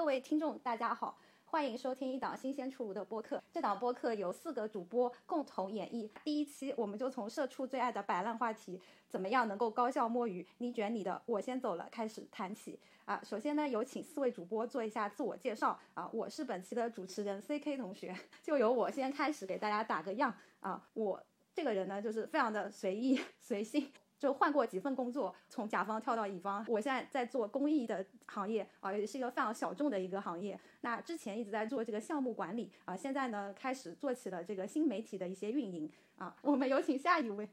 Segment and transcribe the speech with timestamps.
[0.00, 3.40] 各位听众，大家好，欢迎收听一档新鲜出炉的播客。
[3.52, 6.08] 这档播客由四个主播共同演绎。
[6.24, 12.80] 第一期，我们就从社畜最爱的摆烂话题“怎么样能够高效摸鱼，你卷你的，我先走了”开始谈起。
[13.04, 15.78] 啊，首先呢，有请四位主播做一下自我介绍。
[15.92, 20.34] 啊，我是本期的主持人 C K 同学，就由我先开始给大家打个样。
[20.60, 21.22] 啊，我
[21.52, 23.92] 这个人呢，就是非常的随意 随性。
[24.20, 26.62] 就换过几份工作，从甲方跳到乙方。
[26.68, 30.60] 我现在在做公益的行业啊，也是一个非常小众的一个行业。
[30.82, 36.36] 那之前一直在做这个项目管理啊，现在呢开始做起了这个新媒体的一些运营啊。
[36.42, 37.48] 我们有请下一位。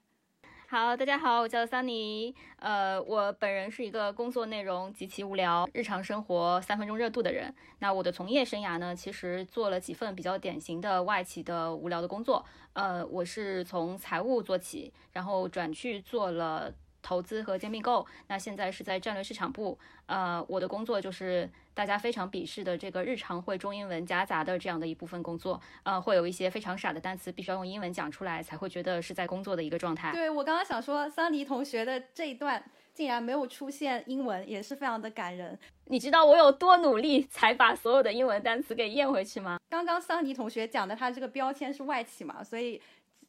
[0.69, 2.35] 好，大家好，我叫桑尼。
[2.57, 7.55] 呃，我本人是一个工作内容极其无聊、日常生活三分钟热度的人。
[7.79, 12.45] 那我的从业生涯呢，其实做了几份比较典型的外企的无聊的工作。
[12.73, 16.73] 呃，我是从财务做起，然后转去做了。
[17.07, 19.79] 投资和兼并购，那现在是在战略市场部。
[20.07, 25.61] 呃，我的工作就是大家非常鄙视的这个日常会中英文夹杂的这样的一部分工作。
[25.83, 30.11] 呃，会有一些非常傻的单词，必须要用英文讲出来，才会觉得是在工作的一个状态。
[30.11, 32.61] 对我刚刚想说，桑尼同学的这一段
[32.93, 35.57] 竟然没有出现英文，也是非常的感人。
[35.85, 39.57] 你知道我有多努力才把所有的英文单词给咽回去吗？
[39.69, 42.81] 刚刚桑尼同学讲的他这个标签是外企嘛，所以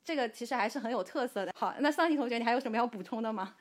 [0.05, 1.53] 这个其实还是很有特色的。
[1.55, 3.55] 好，那桑尼同学，你还有什么要补充的吗？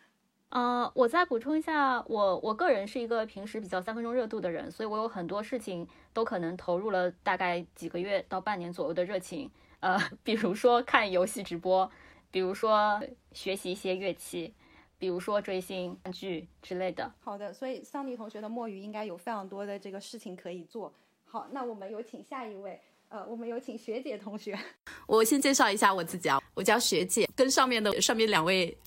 [0.50, 9.52] 呃，我再补充一下，我我个人是一个平时比较三分钟热度的人，所以我有很多事情都可能投入了大概几个月到半年左右的热情。
[9.82, 11.92] 呃，比如说看游戏直播，
[12.32, 13.00] 比如说
[13.34, 14.54] 学习一些乐器，
[14.98, 17.12] 比如说追星看剧之类的。
[17.20, 20.94] 好的，所以桑尼同学的墨鱼应该有非常多的这个事情可以做。
[21.26, 24.58] 好，那我们有请下一位，呃，我们有请学姐同学。
[25.06, 28.78] 我先介绍一下我自己啊，我叫学姐，跟上面的上面两位。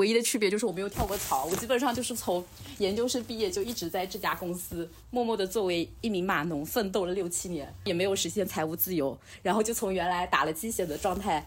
[0.00, 2.42] 唯一的区别就是我没有跳过槽，我基本上就是从
[2.78, 11.46] 研究生毕业就一直在这家公司默默的作为一名码农奋斗了六七年，也没有实现财务自由，然后就从原来打了鸡血的状态，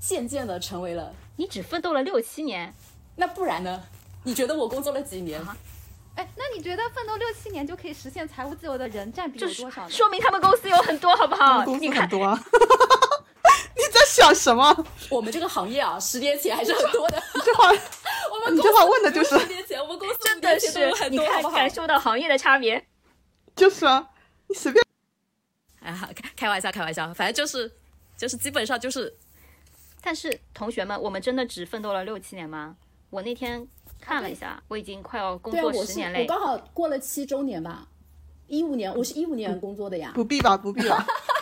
[0.00, 1.14] 渐渐的成为了。
[1.36, 2.74] 你只奋斗了六七年，
[3.16, 3.82] 那不然呢？
[4.22, 5.38] 你觉得我工作了几年？
[6.14, 9.86] 哎，那你觉得奋斗六七年就可以实现财务自由的人占比有多少？
[9.90, 11.62] 说明他们公司有很多，好不好？
[11.62, 12.40] 公司很多啊。
[13.76, 14.86] 你在想什么？
[15.10, 17.20] 我们这个行业啊，十年前还是很多的。
[17.44, 17.68] 这话，
[18.32, 22.84] 我们你这话问的就是十年前我们公司真的是你看感受到行业的差别。
[23.54, 24.10] 就是啊，
[24.48, 24.84] 你随便。
[25.80, 27.70] 哎，开开玩笑，开玩笑，反正就是
[28.16, 29.14] 就是基本上就是。
[30.06, 32.76] 但是同学们，我们真的只奋斗了六七年吗？
[33.08, 33.66] 我那天
[34.00, 36.22] 看了一下，我已经快要工作十年嘞。
[36.22, 37.88] 我刚好过了七周年吧，
[38.46, 40.12] 一五年，我是一五年工作的呀。
[40.14, 41.06] 不必吧，不必吧。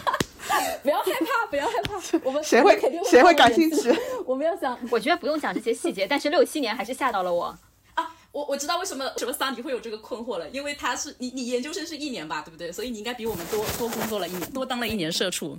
[0.82, 3.94] 不要害怕，不要害怕， 我们谁会谁会感兴趣？
[4.26, 7.56] 我们要想，我觉得不用讲这些细节，但是六七年还是吓到了我
[7.94, 8.14] 啊！
[8.32, 12.72] 我我知道为什么什么桑迪会有这个困惑了，因为他是你你研究生是一年吧，对不对？
[12.72, 15.58] 所以你应该比我们多多工作了一年，多当了一年社畜。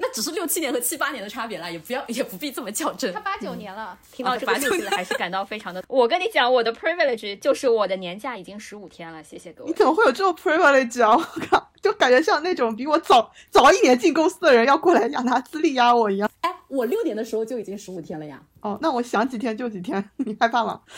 [0.00, 3.12] 那只是六七年和七八年的差别啦，也不要也不必这么较真。
[3.12, 5.82] 他八九年了，听到这个数字还是感到非常的。
[5.88, 9.70] 我跟你讲，我的 privilege 就是我的年假已经十五天了，谢谢各位。
[9.70, 11.16] 你怎么会有这种 privilege 啊？
[11.16, 16.30] 我靠，就感觉像那种比我早早一年进公司的人要过来要拿资历压我一样。
[16.42, 18.40] 哎，我六年的时候就已经十五天了呀。
[18.60, 20.80] 哦，那我想几天就几天，你害怕吗？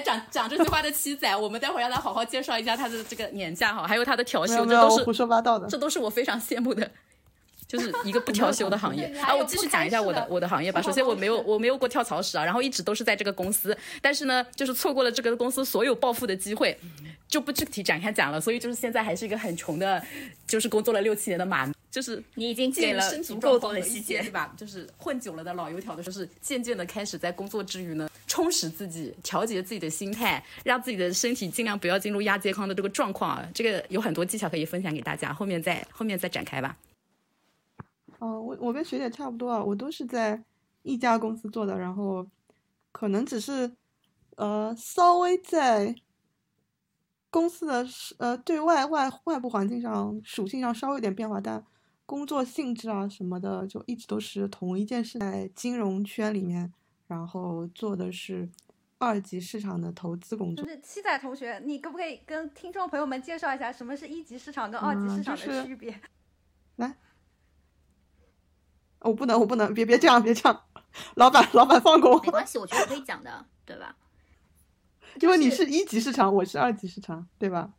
[0.00, 6.90] 讲讲这句话的七仔，我们待会儿要来好好介绍一下他的这个年假哈，还有他的调休，这都是胡说八道的，这都是我非常羡慕的，
[7.66, 9.34] 就是一个不调休的行业 啊。
[9.34, 10.80] 我继续讲一下我的我的行业吧。
[10.80, 16.78] 首先我没有我没有过跳槽史啊，然后一直都是在这个公司，但是呢，就是错过了这个公司所有暴富的机会，
[17.28, 18.40] 就不具体展开讲了。
[18.40, 20.02] 所以就是现在还是一个很穷的，
[20.46, 21.70] 就是工作了六七年的马。
[21.90, 24.54] 就是你已经给了足够多的细节，对吧？
[24.58, 33.48] 就是混久了的老油条的，就是渐渐的开始在工作之余呢，充实自己，调节自己的心态，让自己的身体尽量不要进入亚健康的这个状况啊。
[33.54, 36.76] 这个有很多技巧可以分享给大家，后面再后面再展开吧。
[38.18, 40.38] 哦，我我跟学姐差不多啊，我都是在
[40.82, 42.28] 一家公司做的，然后
[42.92, 43.72] 可能只是
[44.36, 45.94] 呃稍微在
[47.30, 47.86] 公司的
[48.18, 51.64] 呃对外外外部环境上属性上稍微有点变化，但。
[52.08, 56.72] 工作性质啊什么的，就一直都是同一件事，在金融圈里面，
[57.06, 58.48] 然后做的是
[58.96, 60.64] 二级市场的投资工作。
[60.64, 66.00] 就是七仔同学，你可不可以跟听众朋友们介绍一下什么是一级市场跟二级市场的区别？
[66.76, 66.96] 来，
[69.00, 70.64] 我不能，我不能，别别这样，别这样，
[71.16, 72.22] 老板，老板放过我。
[72.22, 73.94] 没关系，我觉得可以讲的，对吧？
[75.20, 77.74] 因为你是一级市场，我是二级市场，对吧？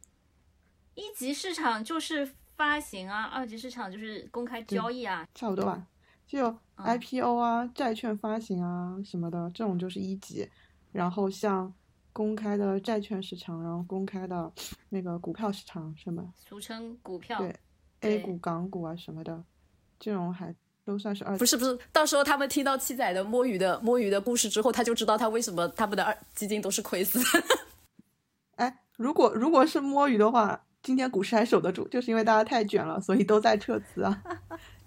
[0.94, 2.36] 一级市场就是。
[2.60, 5.82] 发行啊，二级市场就是公开交易啊，差不多吧，
[6.28, 10.46] 就 IPO 啊，债券发行啊什么的，这种就是一级。
[10.92, 11.74] 然后像
[12.12, 14.52] 公开的债券市场，然后公开的
[14.90, 17.40] 那个股票市场什么，俗称股票。
[17.40, 17.56] 对
[18.02, 19.42] ，A 股、港股啊什么的，
[19.98, 20.54] 这种还
[20.84, 21.38] 都算是二。
[21.38, 27.22] 不是不是，到时候他们听到七仔的摸鱼的摸鱼的故事之后，他就知道他为什么他们的二基金都是亏死。
[28.58, 34.24] 哎，如果如果是摸鱼的话，今天股市还守得住，就是因为大家太卷了，所以都在撤资啊，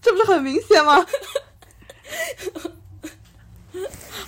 [0.00, 0.96] 这不是很明显吗？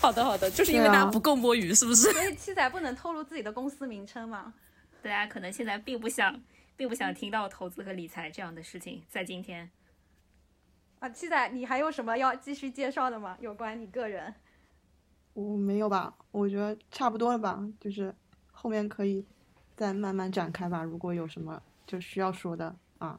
[0.00, 2.12] 好的好的，就是因为大家不够摸鱼，是不是？
[2.12, 4.52] 所以七仔不能透露自己的公司名称嘛？
[5.02, 6.40] 大家可能现在并不想，
[6.76, 9.70] 并不想听到投资和理财这样的事情，在今天。
[10.98, 13.36] 啊，七仔，你还有什么要继续介绍的吗？
[13.40, 14.34] 有关你个人？
[15.32, 18.14] 我没有吧，我觉得差不多了吧，就是
[18.52, 19.26] 后面可以
[19.76, 20.82] 再慢慢展开吧。
[20.82, 23.18] 如果有什么就需要说的啊，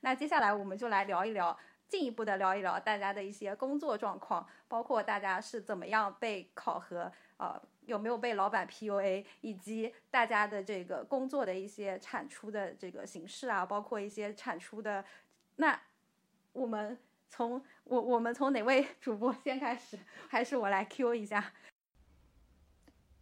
[0.00, 1.58] 那接下来我们就来聊一聊。
[1.88, 15.04] 进一步的聊一聊大家的一些工作状况，包括大家是怎么样被考核，呃，有没有被老板 PUA，以及大家的这个工作的一些产出的这个形式啊，包括一些产出的。
[15.56, 15.80] 那
[16.52, 16.96] 我们
[17.28, 19.98] 从我我们从哪位 主播先开始？
[20.28, 21.52] 还是我来 Q 一下？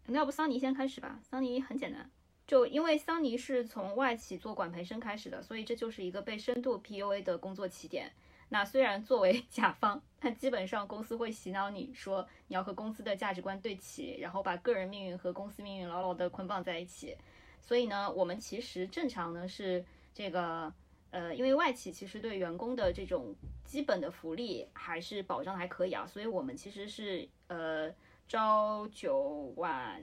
[0.08, 1.18] 那要不桑尼先开始吧？
[1.22, 2.10] 桑尼很简单，
[2.48, 8.10] 就因为桑尼是从外企做管培生开始的，所以这就是一个被深度 PUA 的工作起点。
[8.48, 17.14] 那虽然作为 甲方，但基本上公司会洗脑你说你要和公司的价值观对齐，然后把个人命运和公司命运牢牢的捆绑在一起。
[17.60, 19.84] 所以呢，我们其实正常呢是
[20.14, 20.72] 这个
[21.10, 27.92] 呃，因为外企其实对员工的这种基本的福利还是保障还可以啊，所以我们其实是呃
[28.26, 30.02] 朝九晚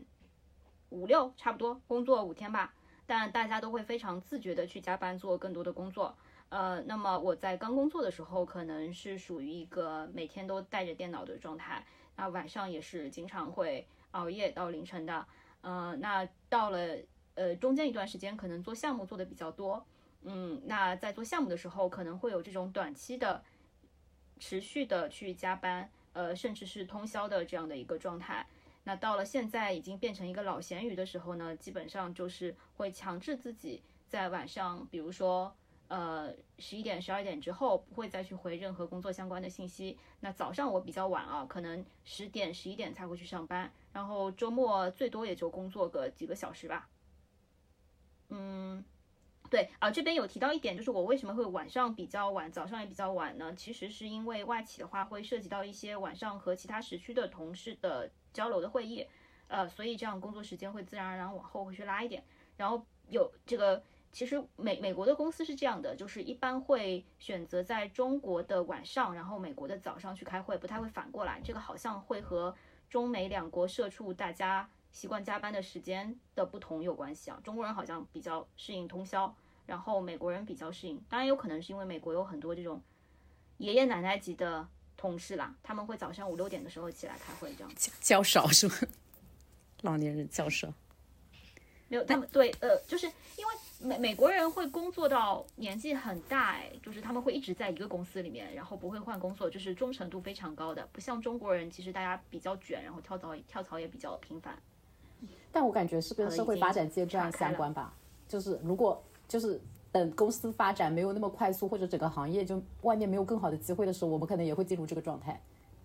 [0.90, 2.74] 五六差不多工作五天吧，
[3.06, 6.16] 但大家都会非常自觉的去加班做更多的工作。
[6.50, 11.84] 呃，那么我在刚工作的时候，可能是属于一个每天都带着电脑的状态，
[12.16, 15.26] 那晚上也是经常会熬夜到凌晨的。
[15.62, 16.96] 呃，那到了
[17.34, 19.84] 呃中间一段时间，可能做项目做的比较多，
[20.22, 23.44] 嗯，那在做项目的时候，可能会有这种短期的
[24.40, 28.46] 持续的去加班，呃，甚至是通宵的这样的一个状态。
[28.86, 35.54] 那到了现在已经变成一个老咸鱼的时候呢，基本上就是会强制自己在晚上，比如说。
[35.88, 39.96] 呃，十一点、十二点之后不会再去回任何工作相关的信息。
[40.20, 46.90] 那早上我比较晚啊，可能十点、十一点才会去上班，然后周末最多也就工作个几个小时吧。
[48.30, 48.84] 嗯，
[49.48, 53.54] 对啊，这边有提到一点，就是我为什么会晚上比较晚，早上也比较晚呢？
[53.54, 59.08] 其实是因为外企的话会涉及到一些晚上和其他时区的同事的交流的会议，
[59.48, 62.24] 呃，所以这样工作时间会自然而然往后会去拉一点，
[62.58, 63.82] 然后有这个。
[64.16, 71.42] 其实美美国的公司是这样的，就是一般会选择在中国的晚上，然后美国的早上去开会，不太会反过来。
[71.44, 72.56] 这个好像会和
[72.90, 77.38] 中美两国社畜大家习惯加班的时间的不同有关系啊。
[77.44, 79.36] 中国人好像比较适应通宵，
[79.66, 81.04] 然后美国人比较适应。
[81.10, 82.82] 当然有可能是因为美国有很多这种
[83.58, 84.66] 爷爷奶奶级的
[84.98, 87.72] 同事啦，他们会早上五六点的时候起来开会，这样
[88.02, 88.76] 较少是吗？
[89.82, 90.74] 老年人较少。
[91.88, 104.58] 没有，他们对，呃，就是因为美美国人会工作到年纪很大，哎，就是他们会一直在一个公司里面，然后不会换工作，就是忠诚度非常高的，不像中国人，其实大家比较卷，然后跳槽跳槽也比较频繁。
[105.52, 107.94] 但我感觉是跟社会发展阶段相关吧，
[108.28, 109.62] 就是如果就是
[109.96, 115.40] 等公司发展没有那么快速，或者整个行业就外面没有更好的机会的时候，我们可能也会进入这个状态，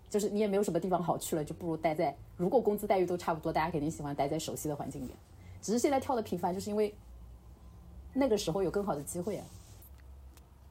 [0.09, 5.11] 就是你也没有什么地方好去了，就不如待在如果工资待遇都差不多，大家肯定喜欢待在熟悉的环境里。
[5.61, 6.93] 只是现在跳的频繁，就是因为
[8.11, 9.45] 那个时候有更好的机会啊，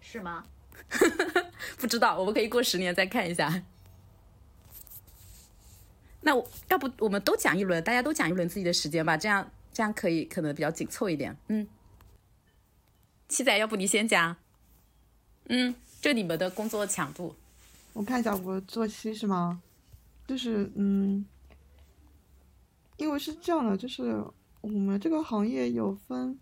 [0.03, 0.45] 是吗？
[1.81, 3.63] 不知道，我们可以过十年再看一下。
[6.21, 11.35] 那我要不我们都讲一轮，大家都讲一轮自己的时间吧，这样这样可以可能比较紧凑一点。
[11.49, 11.67] 嗯，
[13.31, 14.37] 七仔，要不你先讲？
[15.47, 17.35] 嗯，就你们的工作强度，
[17.95, 19.63] 我看一下我作息是吗？
[20.27, 21.25] 就是嗯，
[22.99, 24.23] 因为是这样的，就是。
[24.63, 26.39] 我们这个行业有分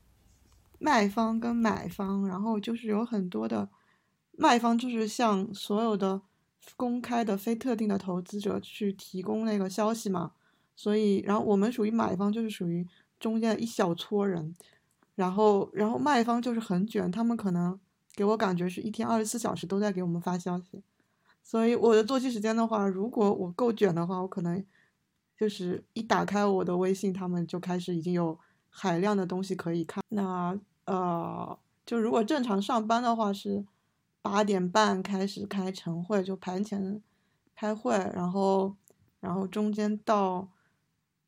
[0.80, 3.68] 卖方跟买方，然后就是有很多的
[4.32, 6.20] 卖方，就是向所有的
[6.74, 10.32] 公开的非特定的投资者去提供那个消息嘛。
[10.74, 12.84] 所以，然后我们属于买方，就是属于
[13.20, 14.52] 中间一小撮人。
[15.18, 17.78] 然后，然后卖方就是很卷，他们可能
[18.14, 20.82] 给我感觉是一天二十四小时都在给我们发消息。
[21.42, 24.64] 所以我的作息时间的话，如果我够卷的话，我可能。
[25.38, 28.36] 就是一打开我的微信，他们就开始已经有
[28.68, 30.02] 海量的东西可以看。
[30.08, 31.56] 那呃，
[31.86, 33.64] 就如果正常上班的话，是
[34.20, 37.00] 八点半开始开晨会，就盘前
[37.54, 38.74] 开会，然后
[39.20, 40.48] 然后中间到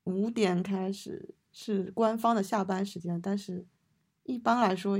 [0.02, 3.64] 五点开始是官方的下班时间，但是
[4.24, 4.98] 一般来说，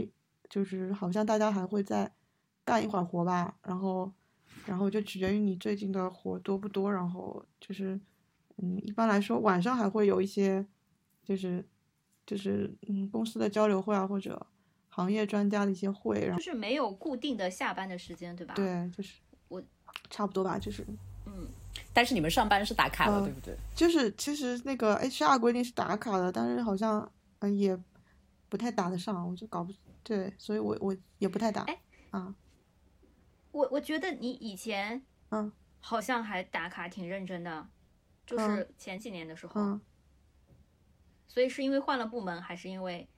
[0.48, 2.10] 就是好像大家还会再
[2.64, 4.12] 干一会儿活吧，然后，
[4.66, 7.98] 然后就取决于你最近的活多不多，然后就是，
[8.58, 10.64] 嗯，一般来说晚上还会有一些，
[11.24, 11.64] 就是，
[12.26, 14.46] 就是嗯公司的交流会啊，或者
[14.88, 18.54] 行业专家的一些会，然后就是没有固定的下班的时间，对吧？
[18.54, 19.14] 对，就是
[19.48, 19.62] 我
[20.10, 20.84] 差不多吧，就是
[21.26, 21.48] 嗯。
[21.92, 23.56] 但是你们上班是打卡的，对不对？
[23.74, 27.76] 就是其实那个 HR 规定是打卡的，但是好像嗯也
[28.50, 31.62] 不太打得上，我就搞不对，所以我我也不太打。
[31.62, 31.80] 哎
[32.10, 32.34] 啊，
[33.52, 37.68] 我我觉得你以前嗯好像还打卡挺认真的，
[38.26, 39.52] 就是前几年的时候。
[39.58, 39.80] 嗯。
[41.28, 43.08] 所以是因为换了部门，还是因为？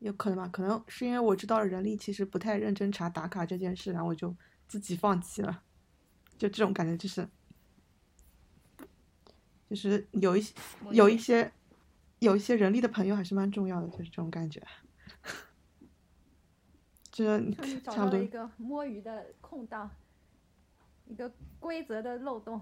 [0.00, 4.36] 有可能吧，可能是因为我知道人力其实不太认真查打卡这件事，然后我就
[4.68, 5.62] 自己放弃了，
[6.36, 7.26] 就这种感觉就是。
[9.66, 10.54] 就是有一些
[10.92, 11.50] 有一些
[12.24, 14.60] 有一些人力的朋友还是蛮重要的，就是这种感觉。
[17.12, 17.38] 这
[17.80, 19.88] 找到了一个摸鱼的空档，
[21.04, 22.60] 一个规则的漏洞。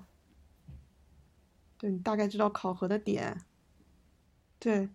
[1.79, 3.41] 对你大概知道考核的点，
[4.59, 4.89] 对，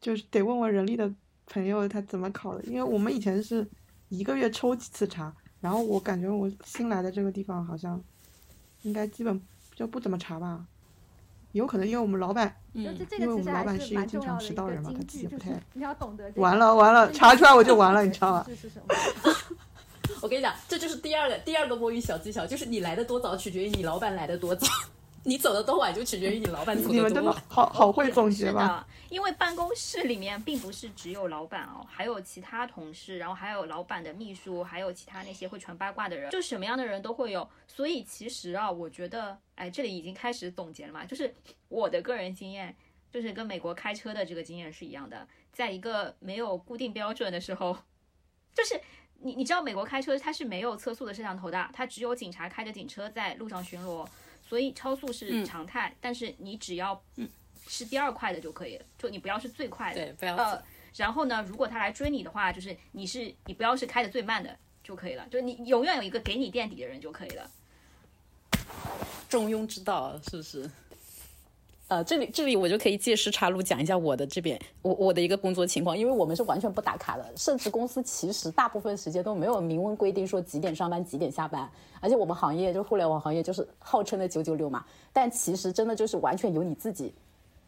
[0.00, 1.14] 就是得问问人力的
[1.46, 3.70] 朋友他怎么考的，因为我们以前是
[4.08, 8.02] 一个月抽几次查，然后我感觉我新来的这个地方好像。
[8.82, 9.42] 应该基本
[9.74, 10.64] 就不怎么查吧，
[11.52, 12.84] 有可能因为我们老板，嗯
[13.18, 15.50] 因为我们老板是一个经常迟到的人嘛，他自己不太。
[15.72, 16.30] 你要懂得。
[16.36, 18.46] 完了完了，查出来我就完了，你知道吗？
[20.20, 24.66] 我跟你讲，这就是第二个第二个摸鱼小技巧，就是你来的多早取决于你老板来的多早。
[25.28, 26.96] 你走的多晚就取决于你老板走的多晚。
[26.96, 28.86] 你们真的好好会总结吧？
[29.10, 37.46] 因为办公室里面并不是只有老板哦，还有其他同事，然后还有老板的秘书，还有其他那些会传八卦的人，就什么样的人都会有。
[37.66, 41.34] 所以其实啊，我觉得，哎，这里已经开始总结了嘛，就是
[41.68, 42.74] 我的个人经验，
[43.10, 47.76] 就是跟美国开车的这个经验是一样的，在一个没有固定标准的时候，
[48.54, 48.80] 就是
[49.20, 54.06] 你你知道美国开车它是没有测速的摄像头的，它只有警察开着警车在路上巡逻。
[54.48, 57.00] 所以超速是常态，但是你只要
[57.66, 60.06] 是第二快的就可以了，就你不要是最快的。
[60.06, 60.34] 对，不要。
[60.36, 60.62] 呃，
[60.96, 67.50] 然后呢，如果他来追你的话，就是你是你不要是开的最慢的就可以了，就你永远有一个给你垫底的人就可以了。
[69.28, 70.70] 中庸之道是不是？
[71.88, 81.66] 呃，这里这里我就可以借时插入讲一下我的这边我我的一个工作情况，因为我们是完全不打卡的，甚至公司其实大部分时间都没有明文规定说几点上班几点下班，
[82.00, 87.10] 而且我们行业就互联网行业就是号称的九九六嘛，但其实真的就是完全由你自己，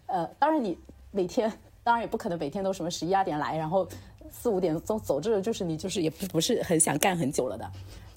[0.05, 0.77] 呃，当然你
[1.11, 1.51] 每天
[1.83, 3.89] 当然也不可能每天都什么十一二点来，然后
[4.31, 7.71] 四五点钟走，这个就是你就是也不不是很想干很久了的。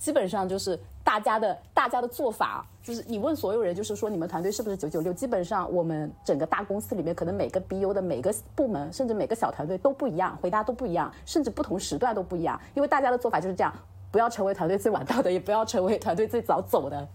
[0.04, 5.14] 基本上就是大家的大家的做法，就是你问所有人，就是说你们团队是不是九九六？
[5.14, 12.60] 基本上我们整个大公司里面，可能每个 BU 的每个部门，甚至每个小团队都不一样，回答都不一样，甚至不同时段都不一样。
[12.74, 13.74] 因为大家的做法就是这样，
[14.12, 17.08] 不要成为团队最晚到的，也不要成为团队最早走的，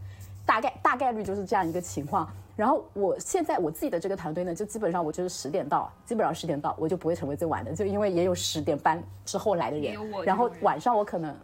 [0.46, 2.26] 大概大概率就是这样一个情况。
[2.56, 11.36] 然后我现在我自己的这个团队呢，就基本上我就是十点到，基本上十点到，我就不会成为最晚的，就因为也有十点半之后来的人，然后晚上我可能。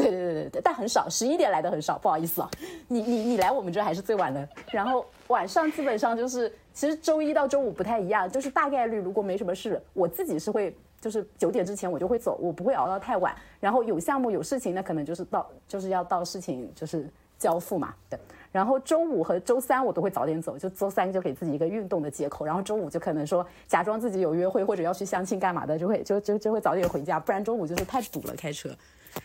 [0.00, 2.50] 对对对对对，但很少，十一点来的很少，不好意思啊，
[2.88, 18.18] 你你你来我们这还是最晚的，然后晚上基本上就是，其实周一到周五不太一样，就是大概率如果没什么事，我自己是会就是九点之前我就会走，我不会熬到太晚，然后有项目有事情那可能就是到就是要到事情就是交付嘛，对，
[18.52, 28.34] 然后周五和周三我都会早点走，就周三就给自己一个运动的借口，然后周五就可能说假装自己有约会或者要去相亲干嘛的，就会就就就会早点回家，不然周五就是太堵了。
[28.36, 28.70] 开车。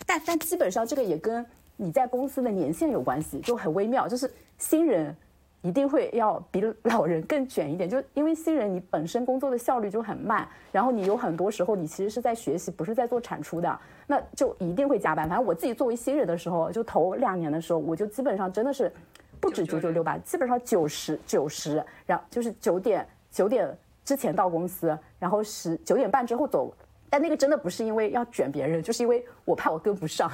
[0.05, 1.45] 但但基本上这个也跟
[1.77, 4.07] 你在公司的年限有关系，就很微妙。
[4.07, 5.15] 就是新人
[5.61, 15.27] 一定会要比老人更卷一点，就因为新人你本身工作的效率就很慢，然后你有很多时候你其实是在学习，不是在做产出的，那就一定会加班。
[15.27, 18.91] 反正我自己作为新人的时候，就头两年的时候，我就基本上真的是
[19.39, 26.73] 不止九九六吧，基本上九十九十，然后就是九点九点之前到公司，然后十九点半之后走。
[27.15, 30.29] 但那个真的不是因为要卷别人，就是因为我怕我跟不上，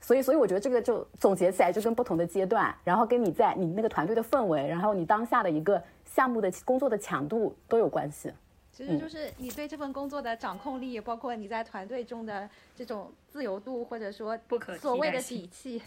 [0.00, 8.32] 所以，所以我觉得这个就总结起来就跟不同的阶段，然后跟你在你那个团队的氛围，然后你当下的一个项目的工作的强度都有关系。
[8.74, 15.80] 其实就是你对这份工作的掌控力，包括你在团队中的这种自由度，或者说不可所谓的底气。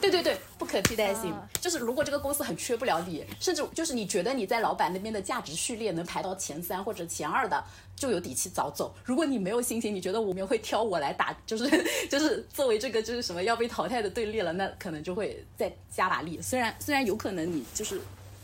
[0.00, 7.62] 对对对，不可替代性，就是如果这个公司很缺不了你，甚至就是你觉得你在老板那边的价值序列能排到前三或者前二的，
[7.96, 8.94] 就有底气早走。
[9.04, 11.68] 如果你没有信心情，你觉得我们会挑我来打，就是
[12.08, 16.40] 就是作为这个就是什么要被淘汰的队列了，那可能就会再加把力。
[16.40, 18.00] 虽然虽然有可能你就是。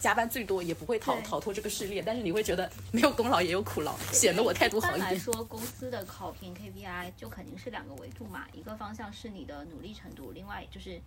[0.07, 2.01] 加班最多，也不会逃逃脱这个试炼。
[2.07, 5.13] 但是你会觉得没有功劳也有苦劳，显得我态度好一点。
[5.13, 11.01] 来说，公司的考评 KPI 就肯定是两个维度嘛，一个方向是你的努力程度，另外就是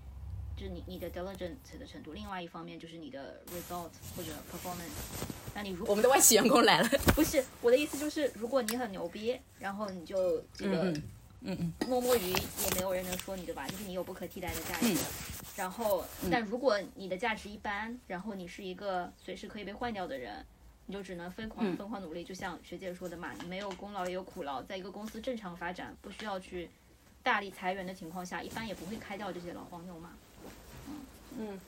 [0.58, 5.24] 就是你你的 diligence 的程度，另外一方面就是你的 result 或者 performance。
[5.56, 10.92] 那你如我们的外企员工来了，不是我的意思就是，如果你很牛逼，然后你就这个。
[10.92, 11.02] 嗯
[11.42, 13.66] 嗯，摸摸鱼也没有人能说你对吧？
[13.68, 14.98] 就是你有不可替代的价值。
[15.56, 20.46] 然后，但如果你的价值一般，然后你是一个随时可以被换掉的人，
[20.86, 22.24] 你就只能疯狂疯狂努力。
[22.24, 26.70] 就像学姐说的嘛，你没有功劳也有苦劳，在一个公司正常发展，不需要去
[27.24, 30.12] 大力裁员的情况下，一般也不会开掉这些老黄牛嘛。
[30.88, 30.96] 嗯
[31.38, 31.60] 嗯。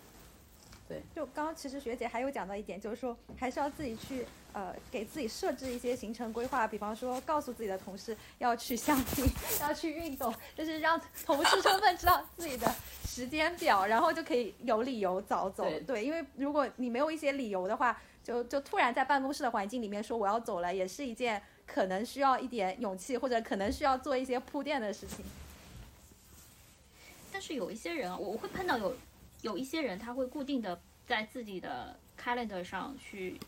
[0.91, 9.25] 对，就刚刚其实学姐还有讲到一点，就是说还是要自己去呃给自己设置一些行程规划，比方说告诉自己的同事要去相亲，
[9.61, 12.69] 要去运动，就是让同事充分知道自己的
[13.05, 15.65] 时间表，然后就可以有理由早走。
[15.87, 25.23] 对，因为如果你没有一些理由的话，就就突然在办公室的环境里面说我要走了，也是一件可能需要一点勇气，或者可能需要做一些铺垫的事情。
[27.31, 28.93] 但是有一些人，我会碰到有。
[29.41, 33.39] 有一些人他会固定的在自己的 calendar 上去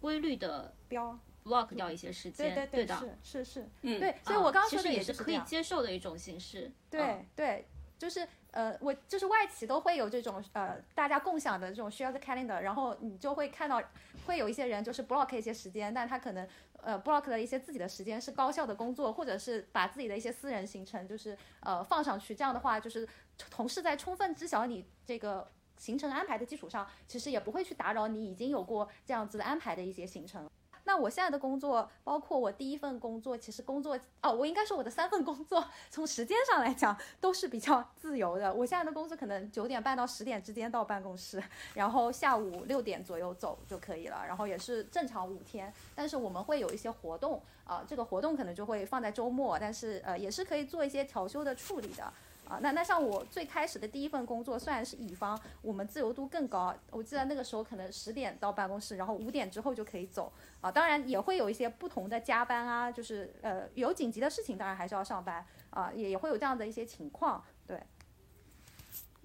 [0.00, 1.18] 规律的标。
[1.44, 7.66] block 掉一些时间，对对对，是是是，嗯，对，所以我刚刚说的也是可以接受的一种形式，对对，
[7.96, 13.82] 就是呃，我就是外企都会有这种呃大家共享的这种 shared calendar，然后你就会看到
[14.26, 16.46] 会有一些人就是 block 一些时间，但他可能
[16.82, 23.08] 呃 block 了一些自己的时间是高效的工作，或者是把自己的一些私人行程就是呃放上去，这样的话就是。
[23.50, 30.50] 同事在充分知晓你这个行程安排的基础上，其实也不会去打扰你已经有过这样子的安排的一些行程。
[30.88, 38.54] 那我现在的工作，包括我第一份工作，其实工作哦，我应该说我的三份工作，从时间上来讲都是比较自由的。
[38.54, 41.42] 我现在的工作可能九点半到十点之间到办公室，
[41.74, 44.24] 然后下午六点左右走就可以了。
[44.26, 52.10] 然后也是正常五天，但是我们会有一些活动啊，这个活动可能就会放在周末，但是呃也是可以做一些调休的处理的。
[52.48, 56.74] 啊，那那像我最开始的第一份工作，虽然是乙方，我们自由度更高。
[56.90, 60.32] 我记得那个时候可能十点到办公室，然后五点之后就可以走。
[60.60, 67.44] 啊，当然也会有一些不同的加班啊，就是呃有紧急的事情，当然还是要上班啊，也也会有这样的一些情况。
[67.66, 67.78] 对。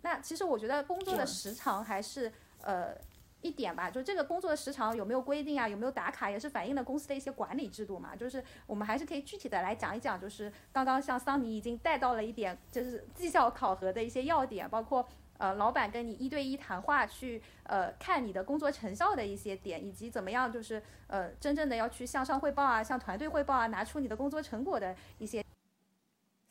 [0.02, 2.32] 那其实我觉得工作的时长还是
[2.62, 2.96] 呃。
[3.44, 5.68] 一点吧，就这个工作的时长有没有规定啊？
[5.68, 8.16] 有没有打卡，也是反映了公司的一些管理制度嘛。
[8.16, 25.44] 就是我们还是可以具体的来讲一讲，就是刚刚像桑尼已经带到了一点，就是绩效考核的一些要点，包括呃老板跟你一对一谈话去呃看你的工作成效的一些点，以及怎么样就是呃真正的要去向上汇报啊，向团队汇报啊，拿出你的工作成果的一些。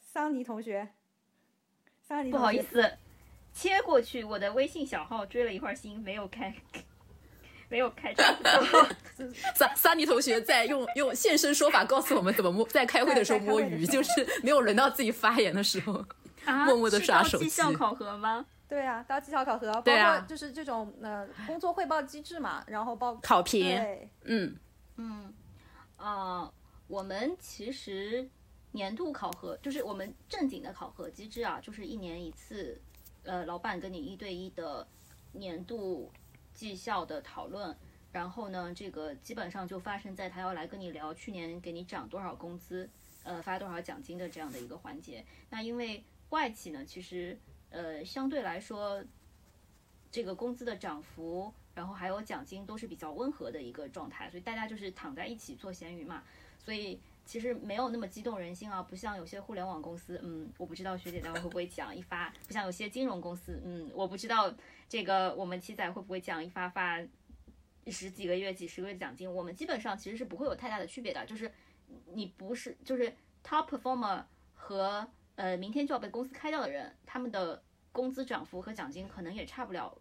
[0.01, 0.89] 桑尼同学，
[2.03, 2.99] 桑尼不好意思。
[3.55, 6.55] 切过去，我的微信小号追了一会儿星，没有开，
[7.69, 8.89] 没有开账号。
[9.55, 16.05] 桑桑尼同学在用用现身说法告诉我们怎么摸，在开会的时候摸鱼， 就是没有轮到自己发言的时候，
[16.67, 17.45] 默默的刷手机。
[17.45, 18.45] 绩效考核吗？
[18.69, 23.79] 对啊，到绩效考核，包括就是这种呃工作汇报机制嘛，然后包考评。
[24.25, 24.57] 嗯
[24.97, 25.33] 嗯
[25.99, 26.53] 呃，
[26.87, 28.27] 我们其实
[28.71, 32.81] 年度考核就是我们正经的考核机制啊，就是一年一次。
[33.25, 34.87] 呃，老板跟你一对一的
[35.33, 36.11] 年度
[36.53, 37.77] 绩效的讨论，
[38.13, 42.89] 然后呢，这个基本上就发生在他要来跟你聊去年给你涨多少工资，
[43.23, 45.25] 呃，发多少奖金的这样的一个环节。
[45.51, 47.39] 那因为外企呢，其实
[47.71, 49.05] 呃相对来说，
[50.11, 56.23] 这个工资的涨幅，然后还有奖金都是比较温和的一个状态，所以大家就是躺在一起做咸鱼嘛，
[56.59, 56.99] 所以。
[57.25, 64.53] 其实没有那么激动人心啊，不像有些互联网公司，嗯，我不知道学姐待会会不会讲一发，不像有些金融公司，嗯，我不知道
[64.89, 67.01] 这个我们七仔会不会讲一发发
[67.87, 71.51] 十几个月、几十个月奖金，我们基本上其实是不会有太大的区别的，就是
[72.13, 79.97] 你不是就是 top performer 和呃明天就要被公司开掉的人，他们的工资涨幅和奖金可能也差不了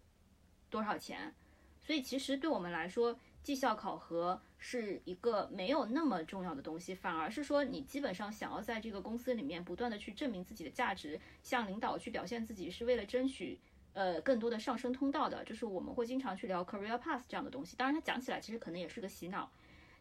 [0.68, 1.34] 多少钱，
[1.80, 3.18] 所以其实对我们来说。
[3.42, 13.58] 绩效考核是一个没有那么重要的东西，反而是说你基本上想要在这个公司里面不断的去证明自己的价值，向领导去表现自己，是为了争取
[13.94, 15.44] 呃更多的上升通道的。
[15.44, 17.76] 就是我们会经常去聊 career path 这样的东西。
[17.76, 19.50] 当然，它讲起来其实可能也是个洗脑，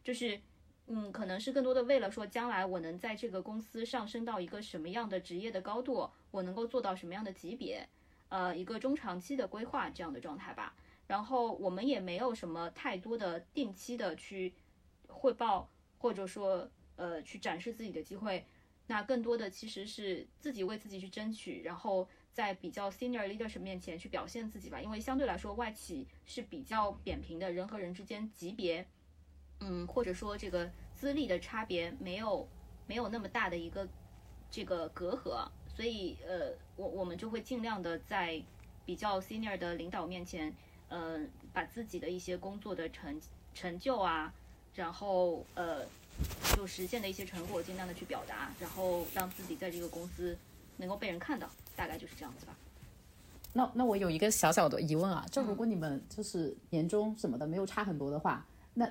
[0.03, 0.39] 就是
[0.85, 7.87] 嗯，可能是更多的为了说将来我能在这个公司上升到一个什么样的职业的高度，我能够做到什么样的级别，
[8.29, 10.75] 呃，一个中长期的规划这样的状态吧。
[11.11, 14.53] 然后我们也没有什么太多的定期的去
[15.09, 18.45] 汇报，或者说呃去展示自己的机会，
[18.87, 28.87] 那更多的其实是自己为自己去争取，然后在比较 senior leadership 面前去表现自己吧，因为相对来说外企是比较扁平的，人和人之间级别，
[29.59, 32.47] 嗯，或者说这个资历的差别没有
[32.87, 33.85] 没有那么大的一个
[34.49, 38.41] 这个隔阂，所以呃，我我们就会尽量的在
[38.85, 40.55] 比较 senior 的领导面前，
[40.91, 43.19] 嗯，把自己的一些工作的成
[43.55, 44.31] 成就啊，
[44.75, 45.83] 然后呃，
[46.55, 50.37] 就实现的一些成果尽量的去表达，然后让自己在这个公司
[50.77, 51.49] 能够被人看到。
[51.73, 52.55] 大概就是这样子吧。
[53.53, 58.87] 那那我有一个小小的疑问啊，就如果你们就是年终什么的没有差很多的话，那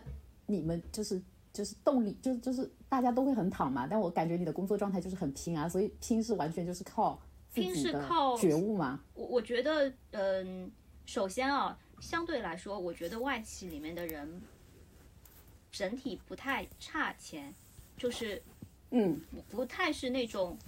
[0.47, 1.21] 你们就是
[1.53, 3.87] 就是动力就就是大家都会很躺嘛？
[3.87, 7.21] 但我感觉你的工作状态就是很拼啊，所以拼是完全就是靠
[7.55, 8.99] 拼是靠觉悟吗？
[9.15, 10.69] 我我觉得，嗯，
[11.07, 14.43] 首先啊，相对来说，我觉得外企里面的人
[15.71, 17.55] 整体不太差钱，
[17.97, 18.43] 就是
[18.91, 20.59] 嗯，不太是那种。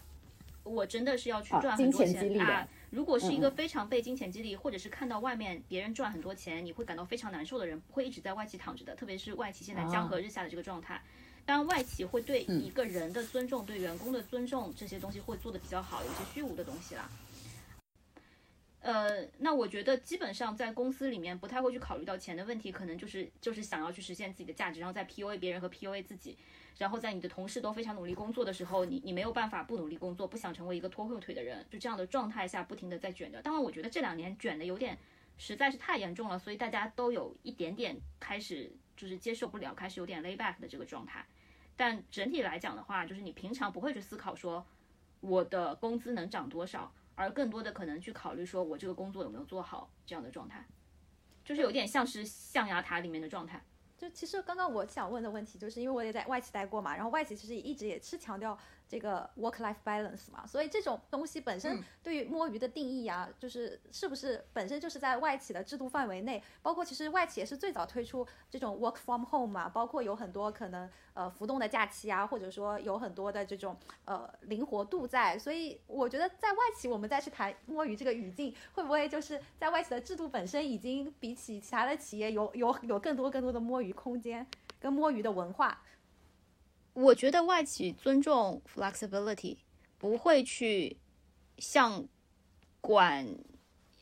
[0.64, 2.68] 我真的是要去赚很多钱啊！
[2.88, 8.95] 如果是一个非常被金钱激励，或者是看到外面别人赚很多钱，你会感到非常难受的人，不会一直在外企躺着的。
[8.95, 11.03] 特别是外企现在江河日下的这个状态，
[11.45, 17.11] 当然外企会对一个人的尊重、对员工的尊重这些东西会做的比较好，有些虚无的东西啦。
[18.83, 26.37] 呃，那我觉得基本上在公司里面不太会去考虑到钱的问题，可能就是就是想要去实现自己的价值，然后在 PUA 别人和 PUA 自己。
[26.79, 33.40] 然后在你的同事都非常努力工作的时候，你你没有办法不努力工作，不想成为一个拖后腿的人，就这样的状态下不停的在卷着。
[33.40, 34.99] 当然，我觉得这两年卷的有点
[35.38, 41.25] 实在是太严重了，所以大家都有一点点开始就是接受不了，开始有点 lay back 的这个状态。
[41.77, 44.66] 但整体来讲的话，就是你平常不会去思考说
[45.21, 50.66] 我的工资能涨多少，而更多的可能去考虑说我这个工作有没有做好这样的状态，
[51.44, 53.62] 就是有点像是象牙塔里面的状态。
[53.96, 58.59] 就其实刚刚我想问的问题，就是因为我也在外企待过嘛，然后外企其实一直也是强调。
[58.92, 73.74] 这个 work life balance 嘛，所以这种东西本身对于摸鱼的定义啊，就是是不是本身就是在外企的制度范围内，包括其实外企也是最早推出这种 work from home 嘛，包括有很多可能呃浮动的假期啊，或者说有很多的这种
[74.05, 84.46] 呃灵活度在，所以我觉得在外企我们再去谈摸鱼这个语境，会不会就是在外企的制度本身已经比起其他的企业有有有更多更多的摸鱼空间
[84.78, 85.81] 跟摸鱼的文化？
[86.94, 89.57] 我觉得外企尊重 flexibility，
[89.96, 90.98] 不会去
[91.57, 92.07] 像
[92.81, 93.26] 管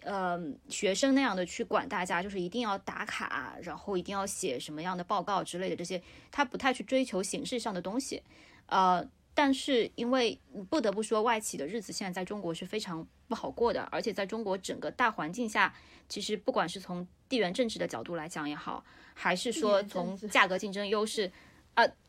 [0.03, 8.23] 呃学生那样的去管大家，就是一定要打卡，然后一定要写什么样的报告之类的这些，他不太去追求形式上的东西。
[8.67, 15.73] 呃，但是因为不得不说，外企的日子现在在中国是非常不好过的，而且在中国整个大环境下，
[16.09, 21.31] 其实不管是从地缘政治的角度来讲也好，还是说从价格竞争优势。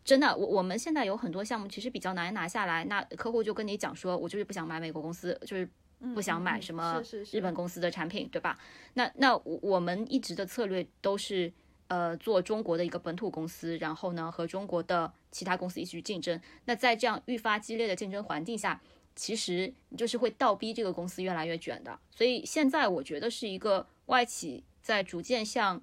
[0.02, 5.70] 啊，真的，我我们现在有很多项目其实比较难拿下来，那客户就跟你讲说，我就是不想买美国公司，就是
[6.14, 8.58] 不想买什么日本公司的产品，对吧？
[8.96, 11.54] 那那我们一直的策略都是，
[11.88, 16.40] 呃，做中国的一个本土公司，然后呢和中国的其他公司一起去竞争。
[16.66, 18.82] 那在这样愈发激烈的竞争环境下，
[19.16, 22.00] 其实就是会倒逼这个公司越来越卷的。
[22.10, 25.82] 所以现在我觉得是一个外企在逐渐向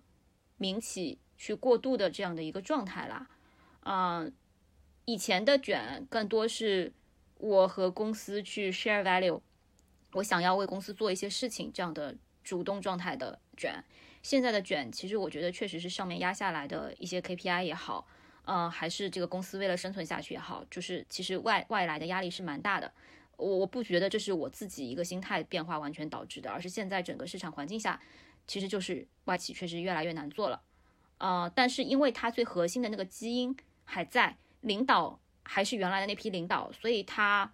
[0.57, 3.29] 民企去过渡的这样的一个状态啦。
[3.91, 4.31] 嗯，
[5.07, 6.93] 以前的卷更多是
[7.39, 9.41] 我和公司去 share value，
[10.13, 13.83] 我想要为公司做一些事情这样的主动状态的卷。
[14.23, 18.07] 现在的卷，其实我觉得确实是上面压下来的一些 KPI 也好，
[18.45, 22.93] 嗯，还是这个公司为了生存下去也好，就是其实外外来的压力是蛮大的。
[23.39, 27.99] 我我不觉得这是我自己一个心态变化完全导致的，而是现在整个市场环境下，
[28.47, 30.61] 其实就是外企确实越来越难做了。
[31.17, 33.57] 呃，但是因为它最核心的那个基因。
[33.91, 37.51] 还在，领导还是原来的那批领导，所以他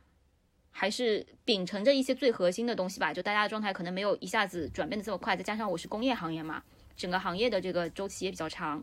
[0.72, 3.14] 还是秉承着一些最核心的东西吧。
[3.14, 6.60] 就大家的状态可能没有一下子转变的这么快，再加上我是工业行业嘛，
[6.96, 8.82] 整个行业的这个周期也比较长，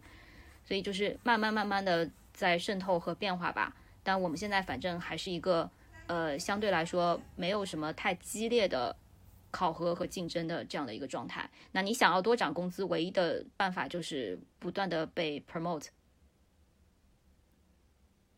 [0.64, 3.76] 所以就是慢慢慢慢的在渗透和变化吧。
[4.02, 5.70] 但我们现在反正还是一个
[6.08, 8.96] 呃相对来说没有什么太激烈的
[9.52, 11.50] 考核和竞争的这样的一个状态。
[11.74, 15.88] 那你想要多涨工资，唯一的办法就是不断的被 promote。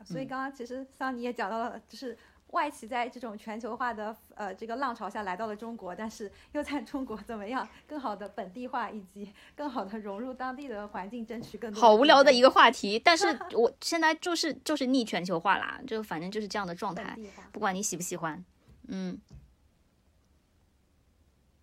[0.03, 11.81] 所以刚刚其实桑尼也讲到了，就是外企在这种全球化的呃这个浪潮下来到了中国，但是又在中国怎么样更好的本地化，以及更好的融入当地的环境，争取更多。
[11.81, 17.17] 好无聊的一个话题，但是 我现在就是就是逆全球化啦，就反正就是这样的状态，
[17.51, 18.43] 不管你喜不喜欢，
[18.87, 19.19] 嗯。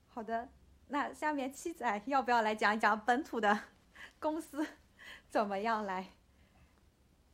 [0.09, 0.48] 好的，
[0.88, 3.59] 那下面七仔要不要来讲一讲本土的
[4.18, 4.66] 公司
[5.31, 6.09] 怎么样来？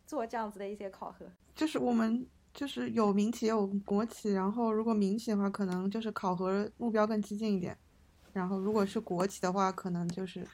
[0.07, 7.77] 做这样子的一些考核，就是我们就是有民企也有国企，然后如果民企的话，可能就是考核目标更激进一点，
[8.33, 10.47] 然后如果是国企的话，可能就是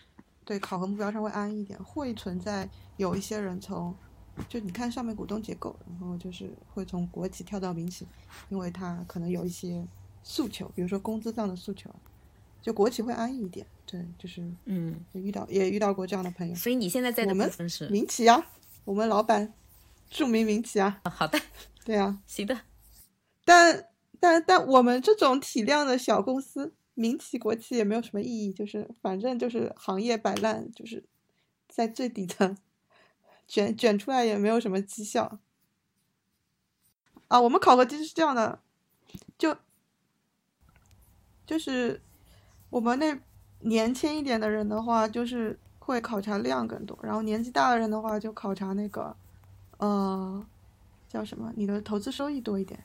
[0.45, 3.95] 对考核目标上会安一点，会存在有一些人从，
[4.49, 8.07] 就你看上面股东结构，然后就是会从国企跳到民企，
[8.49, 9.87] 因为他可能有一些
[10.23, 11.89] 诉求，比如说工资上的诉求，
[12.61, 18.45] 就国企会安逸一点，对，就是嗯，也遇到也遇到过这样的朋友，所以你现在在的我们部分是民企啊，
[18.85, 19.55] 我们老板
[20.11, 21.39] 著名民企啊，好的，
[21.85, 22.21] 对啊。
[22.27, 22.61] 行的，
[23.45, 31.05] 但但但我们这种体量的小公司，民企国企也没有什么意义，就是反正就是行业摆烂，就是
[31.69, 32.57] 在最底层
[33.47, 35.39] 卷 卷出来也没有什么绩效。
[37.29, 38.61] 啊，我们考核机制是这样的，
[39.39, 39.57] 就
[41.47, 42.03] 就是
[42.69, 43.19] 我们那
[43.61, 49.15] 年轻一点的人的话，就是会考察量更多，然后年纪大的人的话就考察那个，
[49.79, 50.45] 呃，
[51.09, 51.53] 叫什么？
[51.57, 52.79] 你的投资收益多一点。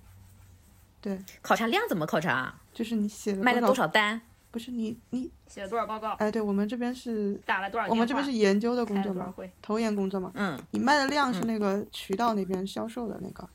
[0.99, 2.61] 对，考察量怎么考察啊？
[2.73, 4.19] 就是你写了卖了多多少单？
[4.49, 9.31] 不是你你写了多少报告，哎，对我们这边是，打了多少，我们这边是研究的工作嘛，
[9.61, 10.31] 投研工作嘛。
[10.33, 13.47] 嗯，你卖的量是嗯那个渠道那边销售的那个，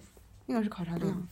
[0.46, 1.28] 那个是考察量，嗯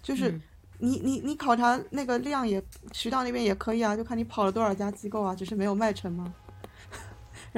[0.00, 0.42] 就是嗯
[0.78, 6.32] 你你你考察那个量也渠道那边也可以啊，就看你跑了多少家机构啊，只是没有卖成嘛。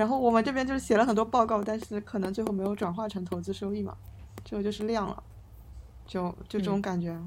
[0.00, 3.94] 然后我们这边就是写了很多报告，但是可能最后没有转化成投资收益嘛，
[4.42, 5.22] 这个就是量了，
[6.06, 6.80] 就就这种嗯。
[6.80, 7.20] 感觉。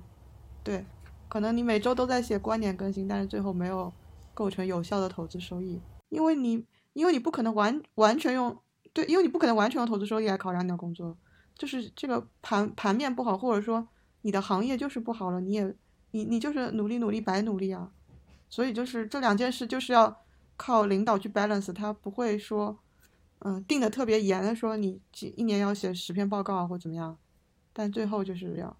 [0.63, 0.83] 对，
[1.29, 3.93] 可能你每周都在写观点更新，但是最后没有
[4.33, 8.57] 构成有效的投资收益，因为你因为你不可能完完全用
[8.91, 11.15] 对，因为你不可能完全用投资收益来考量你的工作，
[11.55, 13.88] 就是这个盘盘面不好，或者说
[14.23, 15.75] 你的行业就是不好了，你也
[16.09, 17.91] 你你就是努力努力白努力啊，
[18.49, 20.22] 所以就是这两件事就是要
[20.65, 22.80] 靠领导去 balance，他不会说
[23.39, 27.17] 嗯定的特别严的说你几一年要写十篇报告啊或怎么样，
[27.73, 28.78] 但最后就是要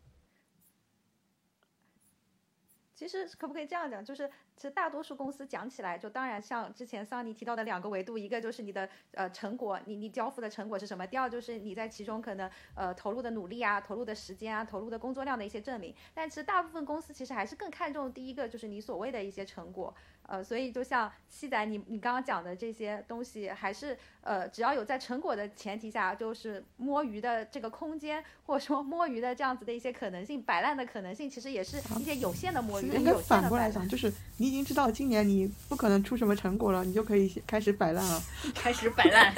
[2.96, 4.06] 其实可不可以这样讲？
[4.06, 15.94] 就是其实大多数公司讲起来，就当然像之前桑尼提到的两个维度，一个就是你的呃成果，你你交付的成果是什么；第二就是你在其中可能呃投入的努力啊、投入的时间啊、投入的工作量的一些证明。
[16.14, 19.94] 但其实大部分公司其实还是更看重第一个，就是你所谓的一些成果。
[20.28, 33.14] 呃，所以就像七仔你你刚刚讲的这些东西，还是呃只要有在成果的前提下，就是摸鱼的这个空间，或者说摸鱼的这样子的一些可能性，摆烂的可能性，其实也是一些有限的摸鱼应该。
[33.14, 38.22] 反过来讲，就是你已经知道今年你不可能出什么成果了，你就可以开始摆烂了。
[38.56, 39.34] 开始摆烂，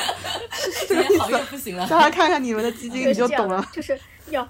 [0.87, 1.87] 这个行业不行了。
[1.87, 3.67] 大家看看你们的基金， 你就懂了。
[3.73, 4.47] 就是要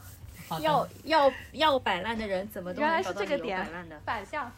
[0.61, 3.99] 要要要摆烂的人怎么都原来是能找到理由这个点摆烂的。
[4.05, 4.51] 反向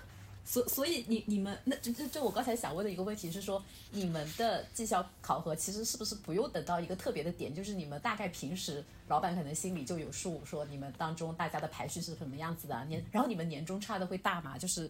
[0.49, 14.57] 所所以你你们那这这这我刚才想问的一个问题是说，你们的绩效考核其实是不是不用等到一个特别的点，就是你们大概平时老板可能心里就有数，说你们当中大家的排序是什么样子的，年然后你们年终差的会大吗？
[14.57, 14.89] 就是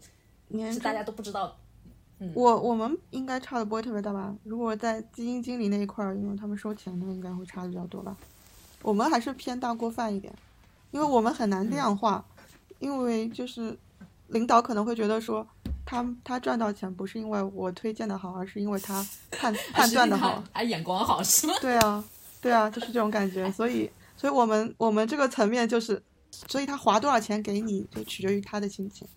[0.49, 1.57] 年终是大家都不知道，
[2.35, 4.35] 我我们应该差的不会特别大吧？
[4.43, 8.15] 如果在基金经理那一块儿，因为他们收钱的，应该会差的比较多吧。
[8.83, 10.31] 我们还是偏大锅饭一点，
[10.91, 12.23] 因为我们很难量化，
[12.77, 13.75] 因为就是
[14.29, 15.47] 领导可能会觉得说，
[15.85, 20.43] 他他赚到钱不是因为我推荐的好，而是因为他 判判断的好。
[20.53, 21.53] 啊眼光好是吗？
[21.61, 22.03] 对啊，
[22.41, 23.51] 对啊，就是这种感觉。
[23.51, 29.07] 所以，所以我们我们这个层面就是，所以他划多少钱给你，就取决于他的心情。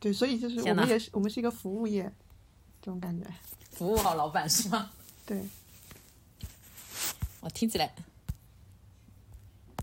[0.00, 2.04] 对，所以就是我们也是我们是一个服务业，
[2.80, 3.26] 这种感觉。
[3.72, 4.90] 服务好老板是吗？
[5.26, 5.46] 对，
[7.40, 7.94] 我听起来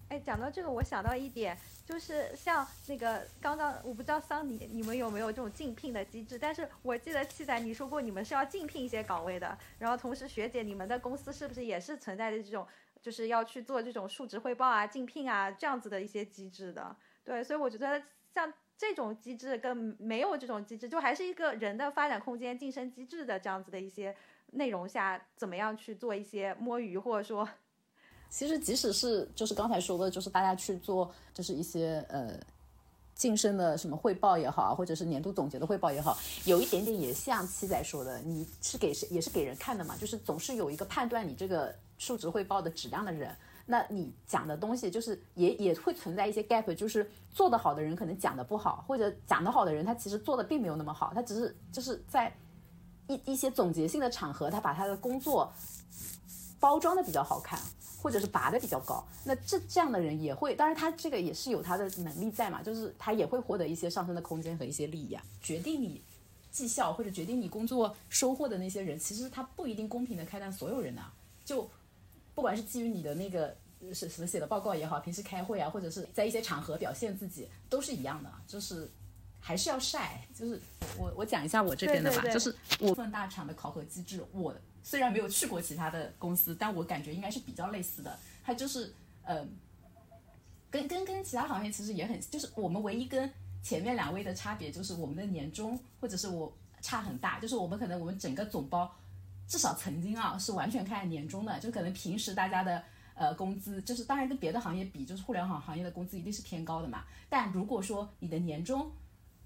[0.09, 12.67] 哎，讲到这个，我想到一点，就是像那个刚刚，我不知道桑尼你们有没有这种竞聘的机制，但是我记得七仔你说过你们是要竞聘一些岗位的，然后同时学姐你们的公司是不是也是存在着这种，
[12.99, 16.95] 就是要去做这种述职汇报啊、竞聘啊这样子的一些机制的？
[17.23, 18.01] 对，所以我觉得
[18.33, 24.15] 像这种机制跟没有这种机制，就还是一个人的发展空间、晋升机制的这样子的一些
[24.53, 27.47] 内容下，怎么样去做一些摸鱼，或者说
[28.35, 32.37] 其实即使是就是刚才说的，就是大家去做就是一些呃
[33.15, 43.33] 晋升的什么汇报也好，或者是年度总结的汇报也好，有一点点也像七仔说的，你是给谁也是给人看的嘛，就是总是有一个判断你这个述职汇报的质量的人。
[43.65, 52.35] 那你讲的东西就是也也会存在一些 gap，就是做得好的人可能讲得不好，或者讲得好的人他其实做的并没有那么好，他只是就是在
[53.07, 55.49] 一一些总结性的场合，他把他的工作
[56.59, 57.59] 包装的比较好看，
[58.01, 59.05] 或者是拔的比较高。
[59.23, 65.23] 那这这样的人也会，当然他这个也是有他的能力在嘛，就是他也会获得一些上升的空间和一些利益啊。
[65.41, 66.01] 决定你
[66.51, 71.13] 绩效或者决定你工作收获的那些人，其实他不一定公平的开单所有人啊。
[71.43, 71.69] 就
[72.33, 73.55] 不管是基于你的那个
[73.93, 78.89] 是什么写的报告也好，平时开会啊，或者是在一些场合表现自己，都是一样的，就是
[79.39, 80.25] 还是要晒。
[80.33, 80.59] 就是
[80.97, 88.19] 我我讲一下我这边的吧，对对对就是我份大厂的考核机制，我虽然没有去过其他的公司，但我感觉应该是比较类似的。
[88.43, 88.93] 它就是
[89.23, 89.43] 呃，
[90.69, 93.27] 跟跟跟其他行业其实也很，就是我们唯一跟
[93.63, 98.95] 前面两位的差别就是我们的年终或者是我差很大，就是我们可能我们整个总包
[99.47, 102.83] 至少曾经啊是完全看年终的，就可能平时大家的
[103.15, 107.05] 呃工资，就是当然跟别的行业比，就是互联网行业的工资一定是偏高的嘛。
[107.27, 108.91] 但如果说你的年终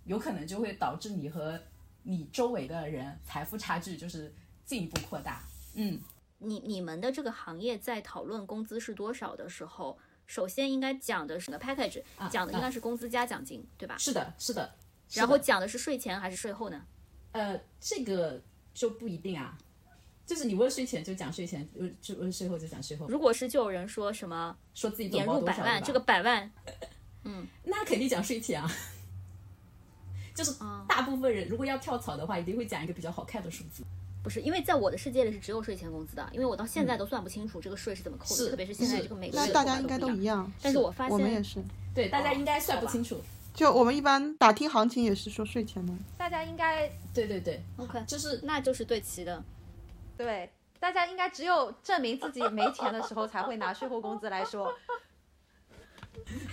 [0.04, 1.58] 有可能就会导致你和
[2.04, 4.34] 你周围的人财富差距就是
[4.69, 5.41] 进一步扩大。
[5.73, 5.99] 嗯，
[6.38, 13.97] 你你们的这个行业在讨论工资是多少的时候，首先应该讲的是个 package，、讲的应该是工资加奖金，对吧？
[13.97, 14.75] 是的，是的。
[15.13, 16.86] 然后讲的是税前还是税后呢？
[17.32, 18.39] 呃，这个
[18.71, 19.58] 就不一定啊。
[20.23, 26.51] 就是你问税前就讲税前，问就问税后就讲税后，如果是就有人说什么说自己年入百万，这个百万
[27.25, 28.71] 嗯那肯定讲税前啊。
[30.36, 30.53] 就是
[30.88, 33.84] 大部分人如果要跳槽的话，一定会讲一个比较好看的数字。
[34.30, 39.98] 不是，因为在我的世界里是只有税前工资的，因为我到现在都算不清楚这个税是怎么扣的，是特别是现在这个美国那大家应该。
[39.98, 40.52] 都一样。
[40.62, 41.60] 但是我发现，我们也是，
[41.96, 43.20] 对，大家应该算不清楚。
[43.56, 45.92] 就我们一般打听行情也是说税前的。
[46.15, 49.44] 大家应该对对对，OK，就是那就是对齐的。
[50.15, 54.72] 对，大家应该只有证明自己没钱的时候才会拿税后工资来说。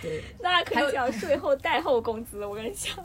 [0.01, 2.97] 对，那可以讲税后贷后工资，我跟你讲。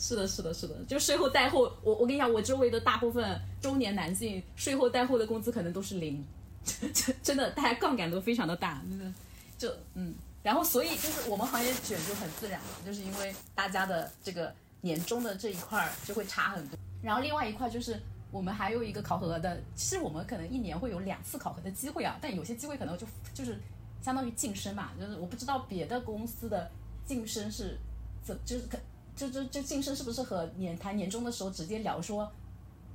[0.00, 6.24] 是的，是的，是的，就税后贷后，我我跟你讲，我周围的大部分中年男性税后贷后的工资可能都是零，
[6.64, 9.12] 真真的，大家杠杆都非常的大，真的，
[9.58, 23.58] 就嗯，然后所以就是我们行业卷就很自然了，就是因为大家的这个年终的这一块就会差很多，然后另外一块就是我们还有一个考核的，其实我们可能一年会有两次考核的机会啊，但有些机会可能就就是
[24.00, 26.70] 相当于晋升嘛，就是我不知道别的公司的
[27.04, 27.78] 晋升是
[28.24, 28.78] 怎，就是可
[29.20, 32.32] 就就就晋升是不是和年谈年终的时候直接聊说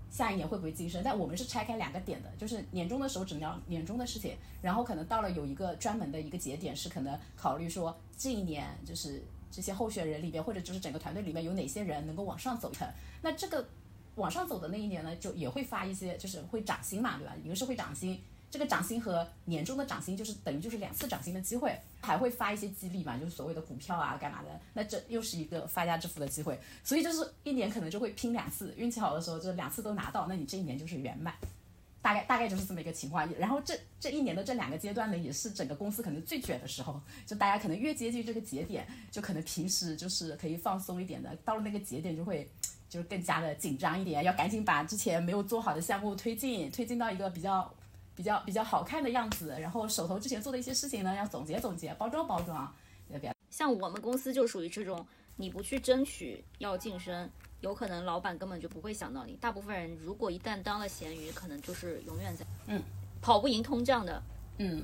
[0.09, 1.03] 下一年会不会晋升？
[1.03, 12.87] 但我们是拆开两个点的，就是年终的时候只聊年终的事情，然后可能到了有一个专门的一个节点是可能考虑说这一年就是这些候选人里边或者就是整个团队里面有哪些人能够往上走一层，
[13.21, 13.67] 那这个
[14.15, 17.35] 往上走的那一年呢，就也会发一些就是会涨薪嘛，对吧？
[17.43, 18.19] 一个是会涨薪。
[18.55, 31.35] 这个涨薪和年终的涨薪就是等于就是两次涨薪的机会，还会发一些激励嘛，就是所谓的股票啊干嘛的，那这又是一个发家致富的机会，所以就是一年可能就会拼两次，运气好的时候就两次都拿到，那你这一年就是圆满，
[32.01, 33.29] 大概大概就是这么一个情况。
[33.37, 42.49] 然后这这一年的这两个阶段呢，也是整个公司可能最卷的时候，就大家可能越接近这个节点，就可能平时就是可以放松一点的，到了那个节点就会。
[42.87, 47.69] 就是更加的紧张一点，要赶紧把之前没有做好的项目推进，推进到一个比较
[48.15, 52.73] 比较比较好看的样子，然后手头之前做的一些事情呢，要总结总结，包装包装，
[53.09, 53.33] 对吧？
[53.51, 57.29] 像我们公司就属于这种，你不去争取要晋升，
[57.61, 59.33] 有可能老板根本就不会想到你。
[59.33, 62.81] 大部分人如果一旦当了咸鱼，可能就是永远在嗯
[63.21, 64.23] 跑不赢通胀的。
[64.57, 64.83] 嗯，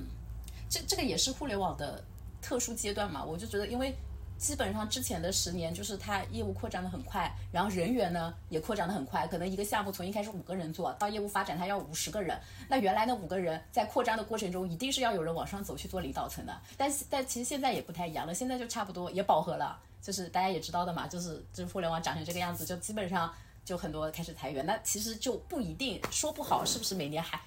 [0.68, 2.04] 这这个也是互联网的
[2.40, 3.94] 特殊阶段嘛，我就觉得因为。
[4.42, 9.24] 基本上之前的十年，就是它业务扩张的很快，然后人员呢也扩张的很快。
[9.28, 12.36] 可能一个项目从一开始五个人做到业务发展，它要五十个人。
[12.68, 16.60] 那原来那五个人在扩张的过程中，一定是要有人往上走去做领导层的。
[16.76, 19.78] 但是但其实现在也不太一样了，现在就差不多也饱和了。
[20.02, 23.32] 就是大家也知道的嘛，就是就是互联网长成这个样子，就基本上
[23.64, 24.66] 就很多开始裁员。
[24.66, 27.40] 那其实就不一定说不好是不是每年还，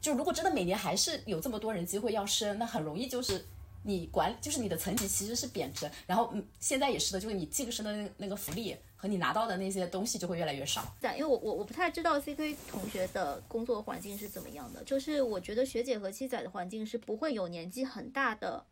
[0.00, 3.44] 就如果真的每年还是有这么多人机会要升，那很容易就是。
[3.86, 10.82] 你管就是你的层级其实是贬值，然后嗯，现在也是的，就是你晋升的那个那个福利和你拿到的那些东西就会越来越少。
[11.00, 18.66] 对，因为我我我不太知道 CK 同学的工作环境是怎么样的，就是我觉得学姐和七仔的环境是不会有年纪很大的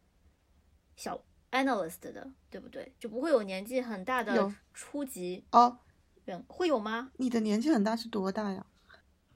[0.97, 1.23] 小
[1.53, 2.93] analyst 的，对不对？
[2.99, 5.79] 就不会有年纪很大的初级哦，
[6.25, 7.13] 员，会有吗？
[7.19, 8.67] 你的年纪很大是多大呀？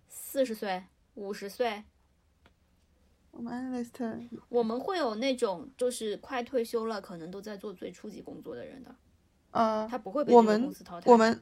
[0.09, 0.83] 四十岁、
[1.15, 1.85] 五十岁，
[3.39, 8.93] 我们 analyst 我们会有那种就是快退休了，可能都在做最初级工作的人的，
[9.53, 11.09] 呃，他不会被我们公司淘汰。
[11.09, 11.41] 我们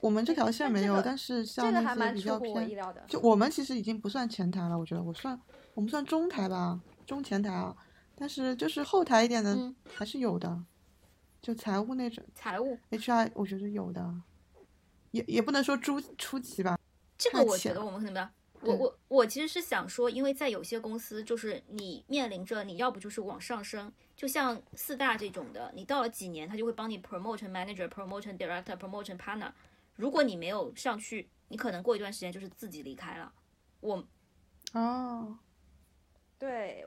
[0.00, 2.74] 我们这条线没有，但这个但是像那些比较偏。
[3.06, 5.38] 就我们其实已经不算前台了，我觉得我算
[5.74, 7.76] 我们算中台吧，中前台啊，
[8.16, 10.64] 但是就是后台一点的嗯还是有的，
[11.42, 14.10] 就财务那种财务 HR 我觉得有的，
[15.10, 16.78] 也也不能说初初级吧，
[17.18, 18.30] 这个我觉得我们可能比较。
[18.62, 29.50] 我我我其实是想说，因为在有些公司，就是你面临着你要不就是往上升，就像四大这种的，你到了几年，他就会帮你 promotion manager、promotion director、promotion partner。
[29.96, 33.32] 如果你没有上去，你可能过一段时间就是自己离开了。
[33.80, 34.04] 我
[34.72, 35.38] 哦，
[36.38, 36.86] 对，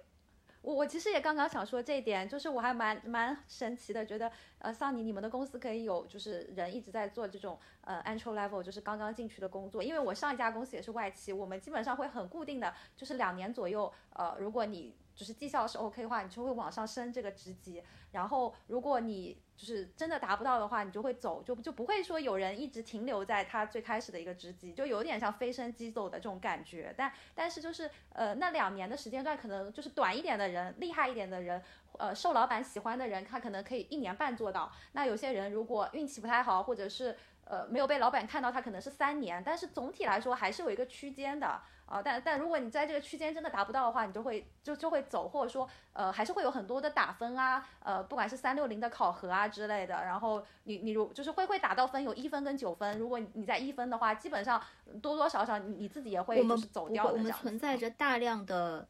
[0.63, 9.83] 我我其实也刚刚想说这一点，就是我还蛮蛮神奇的，觉得呃，桑尼你们的公司可以有就是人一直在做这种呃 entry level，就是刚刚进去的工作。
[9.83, 17.83] 因为我上一家公司也是外企，我们基本上会很固定的，就是两年左右，呃，如果你就是绩效是 OK 的话，你就会往上升这个职级。
[18.13, 26.93] 然后如果你就是真的达不到的话，你就会走，就就不会说有人一直停留在他最开始的一个职级，就有点像飞升机走的这种感觉。
[26.97, 31.61] 但但是就是呃那两年的时间段，可能就是短一点的人，厉害一点的人，
[31.99, 34.71] 呃受老板喜欢的人，他可能可以一年半做到。
[34.93, 39.41] 那有些人如果运气不太好，或者是呃没有被老板看到，他可能是三年。
[39.45, 41.61] 但是总体来说还是有一个区间的。
[41.85, 54.61] 啊，但但如果你在这个区间真的达不到的话，你就会就就会走，或者说呃还是会有很多的打分啊，呃不管是三六零的考核啊之类的，然后你你如就是会会打到分，有一分跟九分，如果你在一分的话，基本上
[55.01, 58.87] 多多少少你你自己也会就是走掉的我们存在着大量的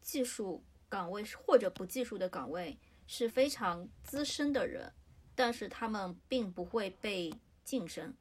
[0.00, 4.92] 技术岗位或者不技术的岗位是非常资深的人，
[5.34, 7.32] 但是他们并不会被
[7.64, 8.14] 晋升。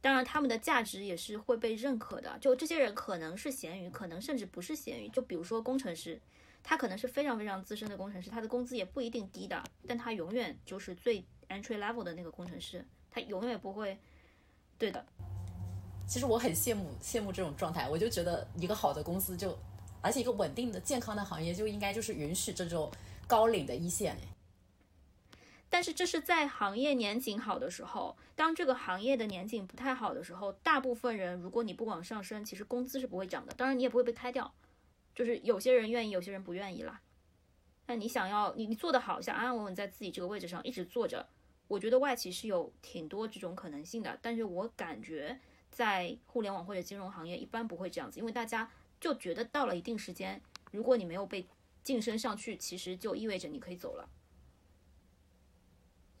[0.00, 2.38] 当然，他们的价值也是会被认可的。
[2.40, 5.08] 就这些人可能是咸鱼，可能甚至不是咸鱼。
[5.08, 6.20] 就比如说工程师，
[6.62, 13.98] 他可能是非常非常资深的工程师，他的工资也不一定低的，但他永远就是最 entry level 的那个工程师，他永远不会。
[14.78, 15.04] 对的。
[16.06, 19.58] 其实我很羡慕羡慕这种状态，我就觉得一个好的公司就，
[20.00, 22.90] 而且一个稳定的健康的行业就应该就是允许这种
[23.26, 24.16] 高领的一线。
[25.70, 33.52] 但是这是在行业年景好的时候，当这个行业的年景不太好的时候，大部分人如果你不往上升，其实工资是不会涨的。
[33.54, 34.54] 当然你也不会被开掉，
[35.14, 37.00] 就是有些人愿意，有些人不愿意啦。
[37.86, 41.28] 那你想要你你做得好，想安安稳稳在自己这个位置上一直坐着，
[41.66, 44.18] 我觉得外企是有挺多这种可能性的。
[44.22, 45.38] 但是我感觉
[45.70, 50.40] 在互联网或者金融行业一般不会这样子，因为大家就觉得到了一定时间，
[50.72, 51.46] 如果你没有被
[51.84, 54.08] 晋升上去，其实就意味着你可以走了。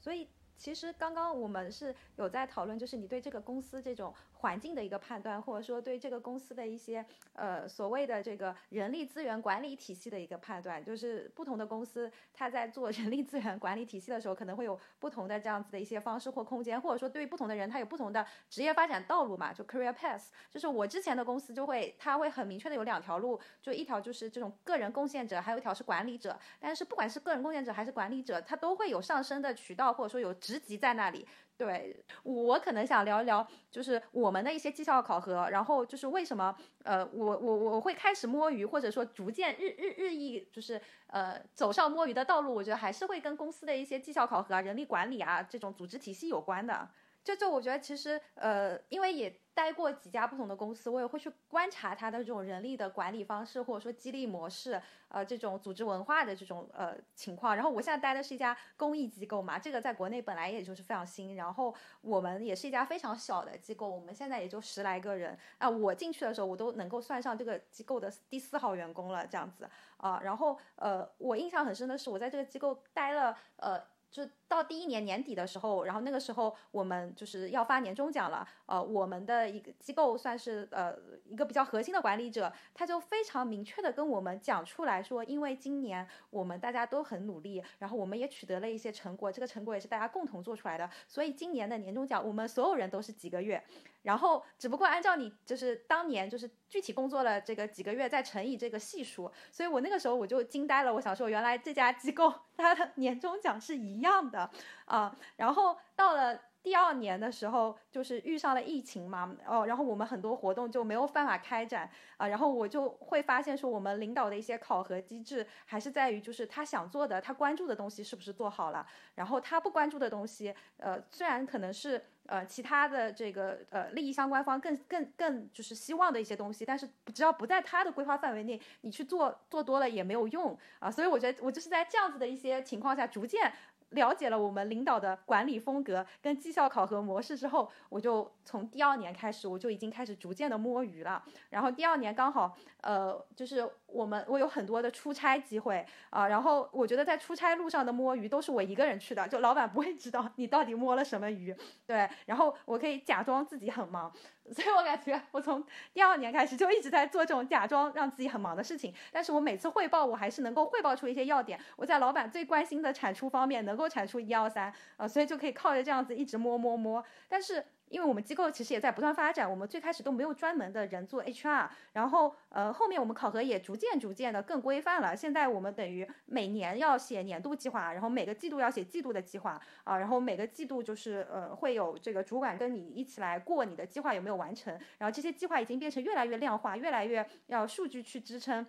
[0.08, 4.14] 所以，其实刚刚我们是有在讨论，就是你对这个公司这种。
[4.38, 20.26] 环境的一个判断，或者说对这个公司的一些呃所谓的这个人力资源管理体系的一个判断，就是不同的公司它在做人力资源管理体系的时候，可能会有不同的这样子的一些方式或空间，或者说对于不同的人，他有不同的职业发展道路嘛，就 career path。
[20.50, 26.38] 就是我之前的公司就会，它会很明确的有两条路，就一条就是这种个人贡献者，还有一条是管理者。
[26.60, 31.26] 但是不管是个人贡献者还是管理者，他都会有上升的渠道，或者说有职级在那里。
[31.58, 46.88] 对我可能想聊一聊，就是我们的一些绩效考核，然后就是为什么呃，我我我会开始摸鱼，或者说逐渐日日日益就是呃走上摸鱼的道路，我觉得还是会跟公司的一些绩效考核啊、人力管理啊这种组织体系有关的。
[47.28, 49.40] 就就我觉得其实呃，因为也。
[49.58, 57.56] 待过几家不同的公司，我也会去观察他的这种人力的管理方式，或者说激励模式，呃，这种组织文化的这种呃情况。
[57.56, 61.34] 然后我现在待的是一家公益机构嘛，这个在国内本来也就是非常新。
[61.34, 65.68] 然后我们也是一家非常小的机构，我们现在也就十来个人啊。
[65.68, 70.20] 我进去的时候，我都能够算上这个机构的第四号员工了，这样子啊。
[70.22, 73.82] 然后呃，我印象很深的是，我在这个机构待了呃。
[74.10, 78.48] 就到第一年年底的时候，然后那个时候我们就是要发年终奖了。
[78.66, 80.96] 呃，我们的一个机构算是呃
[81.26, 93.62] 一个比较核心的管理者，他就非常明确的跟我们讲出来说，因为今年我们大家都很努力，然后我们也取得了一些成果，这个成果也是大家共同做出来的，所以今年的年终奖我们所有人都是几个月。
[94.02, 100.94] 然后，只不过按照你就是当年就是具体工作了这个几个月再乘以这个系数，所以我那个时候我就惊呆了。
[100.94, 104.37] 我想说，原来这家机构 它的年终奖是一样的
[104.84, 105.16] 啊。
[105.36, 106.38] 然后到了。
[106.60, 133.50] 第二年的时候，就是遇上了疫情嘛，哦，然后我们很多活动就没有办法开展啊，然后我就会发现说，我们领导的一些考核机制还是在于，就是他想做的，他关注的东西是不是做好了，然后他不关注的东西，呃，虽然可能是呃其他的这个呃利益相关方更更更就是希望的一些东西，但是只要不在他的规划范围内，你去做做多了也没有用啊，所以我觉得我就是在这样子的一些情况下逐渐。
[133.90, 141.22] 了解了我们领导的管理风格跟绩效考核模式之后，我就从第二年开始，我就已经开始逐渐的摸鱼了。
[141.50, 151.54] 然后第二年刚好，呃，就是我们我有很多的出差机会啊，然后我觉得在出差路上的摸鱼都是我一个人去的，就老板不会知道你到底摸了什么鱼，
[151.86, 154.12] 对，然后我可以假装自己很忙。
[154.50, 155.62] 所以我感觉我从
[155.92, 161.60] 第二年开始就一直在做这种假装让自己很忙的事情，但是我每次汇报我还是能够汇报出一些要点。
[161.76, 167.04] 我在老板最关心的产出方面能够产出一二三，呃，所以就可以靠着这样子一直摸摸摸。
[167.28, 175.16] 但是因为我们机构其实也在不断发展，我们最开始都没有专门的人做 HR，然后呃后面我们考核也逐渐逐渐的更规范了。
[175.16, 188.66] 现在我们等于每年要写年度计划，然后每个季度要写季度的计划啊，然后每个季度就是呃会有这个主管跟你一起来过你的计划有没有完成，然后这些计划已经变成越来越量化，越来越要数据去支撑，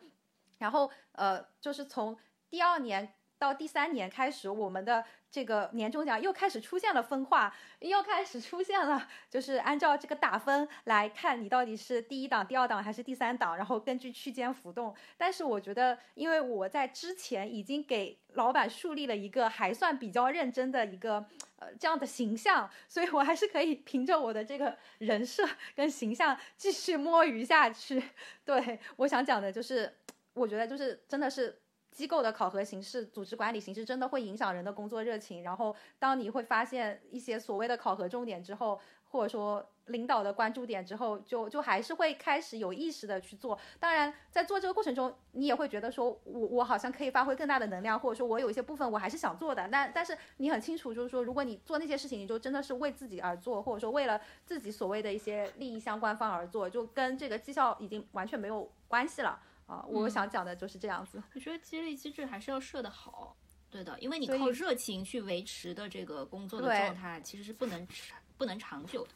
[0.57, 2.17] 然后呃就是从
[2.49, 3.13] 第二年。
[3.39, 14.93] 到第三年开始，我们的这个年终奖又开始出现了分化，又开始出现了，就是按照这个打分来看你到底是第一档、第二档还是第三档，然后根据区间浮动。
[15.17, 21.25] 但是我觉得，因为我在之前已经给老板树立了一个还算比较认真的一个
[21.59, 28.03] 呃这样的形象，所以我还是可以凭着我的这个人设跟形象继续摸鱼下去。
[28.43, 29.95] 对我想讲的就是，
[30.33, 31.61] 我觉得就是真的是。
[31.99, 35.43] 机构的考核形式、组织管理形式真的会影响人的工作热情。
[35.43, 38.79] 然后，当你会发现一些所谓的考核重点之后，
[39.09, 43.59] 或者说领导的关注点之后，就就还是会开始有意识的去做。
[43.81, 49.67] 当然，在做这个过程中，你也会觉得说，我我好像可以发挥更大的能量，或者说我有一些部分我还是想做的。
[49.69, 59.37] 但但是你很清楚，就是说，如果你做那些事情，你就真的是为自己而做，或者说为了自己所谓的一些利益相关方而做，就跟这个绩效已经完全没有关系了。
[59.69, 61.21] 啊，我想讲的就是这样子。
[61.35, 63.37] 我觉得激励机制还是要设的好，
[63.69, 67.87] 对的，因为你靠热情去维持的这个工作的状态，其实是不能
[68.35, 69.11] 不能长久的。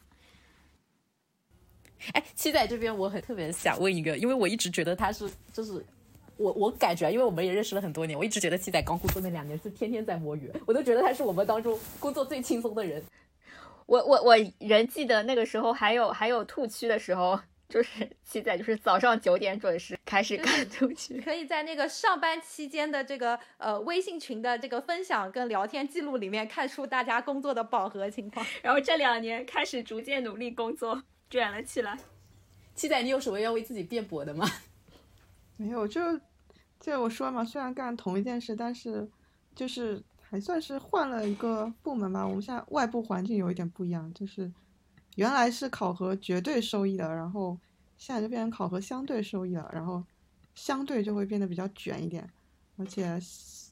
[2.12, 5.84] 哎，七仔这边我很特别想问一个，因为我一直觉得他是，就是
[6.36, 13.02] 我我感觉，因为我们也认识了很多年，我一直觉得七仔刚工作那两年是天天在摸鱼，我都觉得他是我们当中工作最轻松的人。
[13.86, 17.40] 我我我仍记得那个时候还有还有兔区的时候。
[17.68, 28.44] 就是七仔，就是早上九点准时开始赶出去，可以在那个上班期间的这个呃微信群的这个分享跟聊天记录里面看出大家工作的饱和情况。
[28.62, 31.98] 然后这两年开始逐渐努力工作，卷了起来。
[32.74, 34.46] 七仔，你有什么要为自己辩驳的吗？
[35.56, 36.00] 没有，就
[36.78, 39.08] 就我说嘛，虽然干同一件事，但是
[39.54, 42.26] 就是还算是换了一个部门吧。
[42.26, 44.52] 我们现在外部环境有一点不一样，就是。
[45.16, 47.56] 原来是考核绝对收益的，然后
[47.96, 50.04] 现在就变成考核相对收益了，然后
[50.54, 52.28] 相对就会变得比较卷一点，
[52.76, 53.06] 而且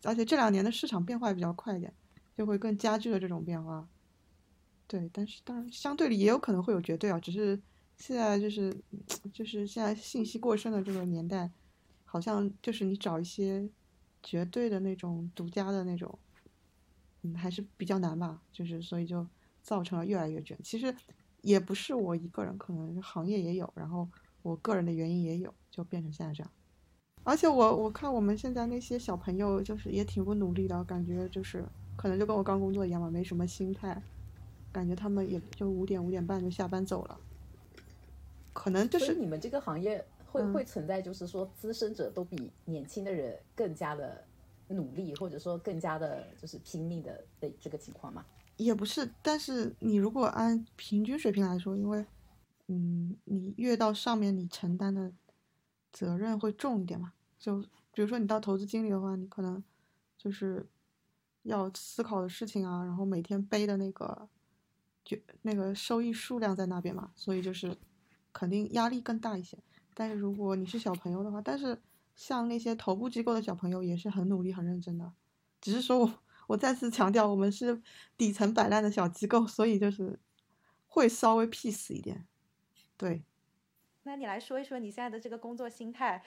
[0.05, 1.93] 而且这两年的市场变化也比较快一点，
[2.37, 3.89] 就会更加剧了这种变化。
[4.87, 7.61] 对，但是当然相对里也有可能会有绝对啊，只是
[7.97, 8.73] 现在就是
[9.33, 11.51] 就是现在信息过剩的这个年代，
[12.05, 13.69] 好像就是你找一些
[14.23, 16.17] 绝对的那种独家的那种，
[17.23, 19.27] 嗯，还是比较难吧，就是所以就
[19.63, 20.57] 造成了越来越卷。
[20.63, 20.95] 其实。
[21.43, 24.09] 也不是我一个人，可能行业也有，然后
[24.43, 26.51] 我个人的原因也有，就变成现在这样。
[27.25, 31.65] 而且我我看我们现在那些小朋友，就是也挺不努力的，感觉就是
[31.97, 34.03] 可能就跟我刚工作一样嘛，没什么心态，
[34.73, 37.21] 感觉他们也就五点五点半就下班走了。
[38.53, 44.25] 可能就是你们这个行业会会存在，就是说资深者都比年轻的人更加的
[44.69, 48.25] 努力，或者说更加的就是拼命的的这个情况吗？
[48.57, 52.07] 也不是，但是你如果按平均水平来说，因为，
[52.69, 55.13] 嗯，你越到上面，你承担的
[55.93, 57.13] 责任会重一点嘛。
[57.39, 57.61] 就
[57.93, 59.63] 比如说你到投资经理的话，你可能
[60.17, 60.65] 就是
[61.43, 64.29] 要思考的事情啊，然后每天背的那个
[65.05, 67.77] 就那个收益数量在那边嘛，所以就是
[68.33, 69.59] 肯定压力更大一些。
[69.95, 71.81] 但是如果你是小朋友的话，但是
[72.15, 75.13] 像那些头部机构的小朋友也是很努力、很认真的，
[75.61, 76.13] 只是说我。
[76.53, 77.81] 我再次强调，我们是
[78.19, 80.19] 底层摆烂的小机构，所以就是
[80.87, 82.27] 会稍微 peace 一点。
[82.99, 83.23] 对，
[84.03, 86.23] 那你来说一说你现在的这个工作心态，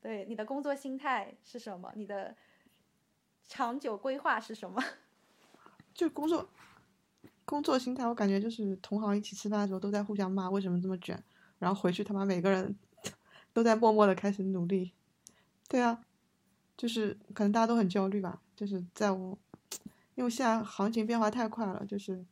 [0.00, 1.92] 对你的工作心态是什么？
[1.96, 2.34] 你的
[3.46, 4.82] 长久规划是什么？
[5.92, 6.48] 就工作
[7.44, 11.22] 工作心态，我感觉就是同行一起吃饭的时候都在互相骂为什么这么卷，
[11.58, 12.74] 然后回去他妈每个人
[13.52, 14.92] 都在默默的开始努力。
[15.68, 16.02] 对啊，
[16.74, 18.40] 就是可能大家都很焦虑吧。
[18.56, 19.38] 就是在我，
[20.14, 22.24] 因为现在行情变化太快了，就是，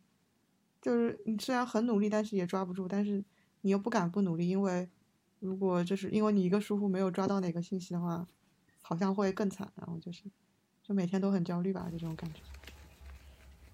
[0.81, 3.23] 就是你虽然很努力，但是也抓不住，但是
[3.61, 4.89] 你又不敢不努力，因为
[5.41, 8.27] 如果就是因为你一个疏忽没有抓到哪个信息的话，
[8.81, 10.25] 好像会更惨，然后就是，
[10.83, 12.41] 就每天都很焦虑吧，就这种感觉。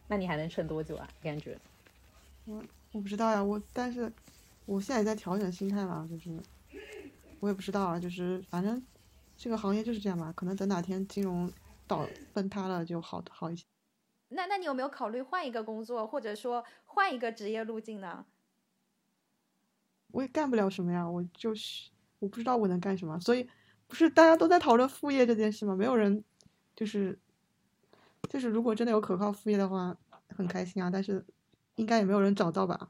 [0.08, 1.08] 那你还能撑多久啊？
[1.22, 1.56] 感觉？
[2.46, 4.12] 我我不知道呀，我但是
[4.66, 6.36] 我现在也在调整心态嘛，就是
[7.38, 8.82] 我也不知道啊，就是反正
[9.36, 11.48] 这个行业就是这样吧，可能等哪天金融。
[11.90, 13.64] 倒崩塌了就好好一些。
[14.28, 18.24] 那那你有没有考虑换一个工作，或者说换一个职业路径呢？
[20.12, 23.48] 我也干不了什么呀，我就是我不知道我能干什么，所以
[23.88, 25.74] 不是大家都在讨论副业这件事吗？
[25.74, 26.22] 没有人
[26.76, 27.18] 就是
[28.28, 29.96] 就是如果真的有可靠副业的话，
[30.36, 30.88] 很开心啊。
[30.88, 31.24] 但是
[31.74, 32.88] 应该也没有人找到吧？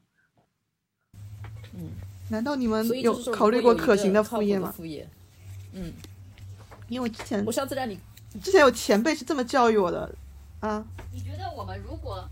[1.72, 1.90] 嗯
[2.30, 4.70] 难道你们有考虑过可行的副业吗？
[4.70, 5.08] 副业，
[5.72, 5.92] 嗯，
[6.88, 7.98] 因为我之前我上次让你
[8.42, 10.12] 之前有前辈是这么教育我的
[10.60, 12.28] 啊，你觉得我们如果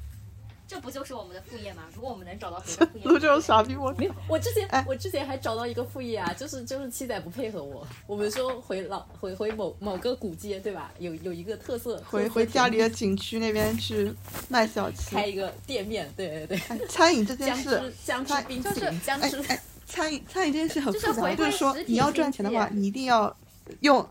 [0.66, 1.84] 这不就是我们的副业吗？
[1.94, 10.92] 如果我们能找到别的副业， 录这种傻逼我没有，我之前、哎我之前还找到一个副业啊，就是就是七仔不配合我，我们说回老回回某某个古街对吧？
[10.98, 14.12] 有有一个特色，回回家里的景区那边去
[14.50, 15.10] 卖小吃。
[15.16, 19.40] 开一个店面，对对对，哎，餐饮这件事汁，姜汁它冰淇淋，姜汁。
[19.40, 23.34] 哎哎，餐饮餐饮这件事很就是复杂，就是说你要赚钱的话，你一定要
[23.80, 24.06] 用，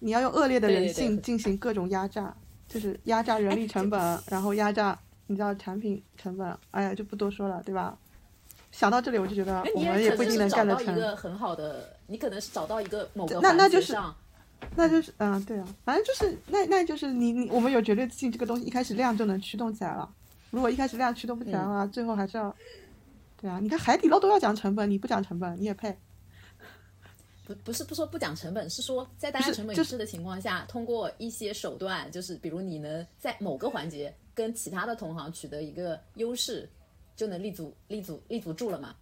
[0.00, 2.34] 你要用恶劣的人性进行各种压榨，
[2.68, 7.96] 就是压榨人力成本，然后压榨你知道产品成本，哎呀就不多说了，对吧？
[8.70, 13.96] 想到这里我就觉得哎，我们也不一定能干得成，到一个很好的，你可能是找到一个某个那那就是
[14.76, 20.08] 那就是嗯对啊，反正就是那那就是你你我们有绝对自信，这个东西一开始量就能驱动起来了。
[20.50, 22.54] 如果一开始量驱动不起来的嗯话，最后还是要，
[23.40, 25.96] 对啊，你看海底捞都要讲成本，你不讲成本你也配？
[27.48, 36.68] 不不是不说不讲成本，是说在大家成本一致的情况下，通过一些手段，就是比如你能在某个环节跟其他的同行取得一个优势，
[37.16, 38.94] 就能立足立足立足住了嘛。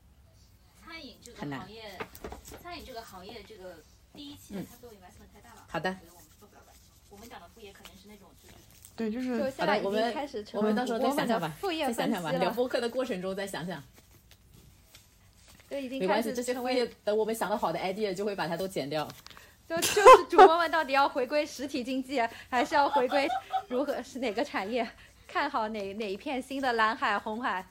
[0.80, 1.98] 餐饮这个行业，
[2.62, 3.74] 餐饮这个行业这个
[4.14, 6.72] 第一期的 capital investment 太大了，好的我觉得我们做不了的。
[7.10, 8.54] 我们讲的副业可能是那种就是
[8.94, 13.82] 对，就就是我们开始成我们到时候再想想吧，副业再想想吧，聊播客的过程中再想想，
[15.68, 19.06] 就已经没关系，开始这些成为副业等我们想到好的 idea 就会把它都剪掉。
[19.68, 20.00] 就就是
[20.30, 23.28] 主播们到底要回归实体经济，还是要回归
[23.68, 24.88] 如何是哪个产业？
[25.26, 27.66] 看好哪哪一片新的蓝海红海？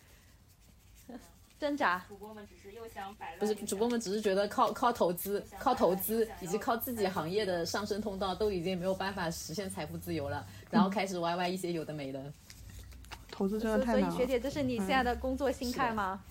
[1.57, 2.03] 挣扎。
[2.09, 12.21] 主播们只是又想摆烂，不是主播们只是觉得靠靠投资、靠投资以及靠自己行业的上升通道都已经没有办法实现财富自由了，然后开始 YY 一些有的没的。
[13.31, 14.11] 投资真的太难了。
[14.11, 16.21] 所以学姐，这是你现在的工作心态吗？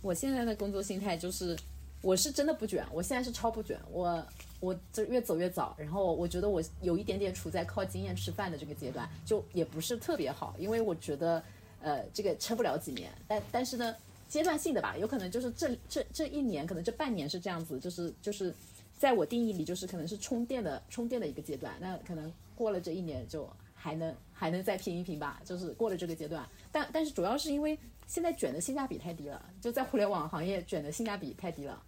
[0.00, 1.56] 我现在的工作心态就是，
[2.00, 4.24] 我是真的不卷，我现在是超不卷，我
[4.60, 11.42] 我就越走越早，然后我觉得我有一点点处在靠经验吃饭的这个阶段，就也不是特别好，因为我觉得
[11.82, 13.94] 呃这个撑不了几年，但但是呢
[14.28, 18.54] 阶段性的吧，有可能就是这这这一年，可能这半年是这样子，就是就是
[18.96, 27.76] 在我定义里就是可能是充电的充电的一个阶段，那可能过了这一年就还能还能再拼一拼吧，就是过了这个阶段，但但是主要是因为。
[28.08, 31.80] 现在卷的性价比太低了，就在互联网行业卷的性价比太低了，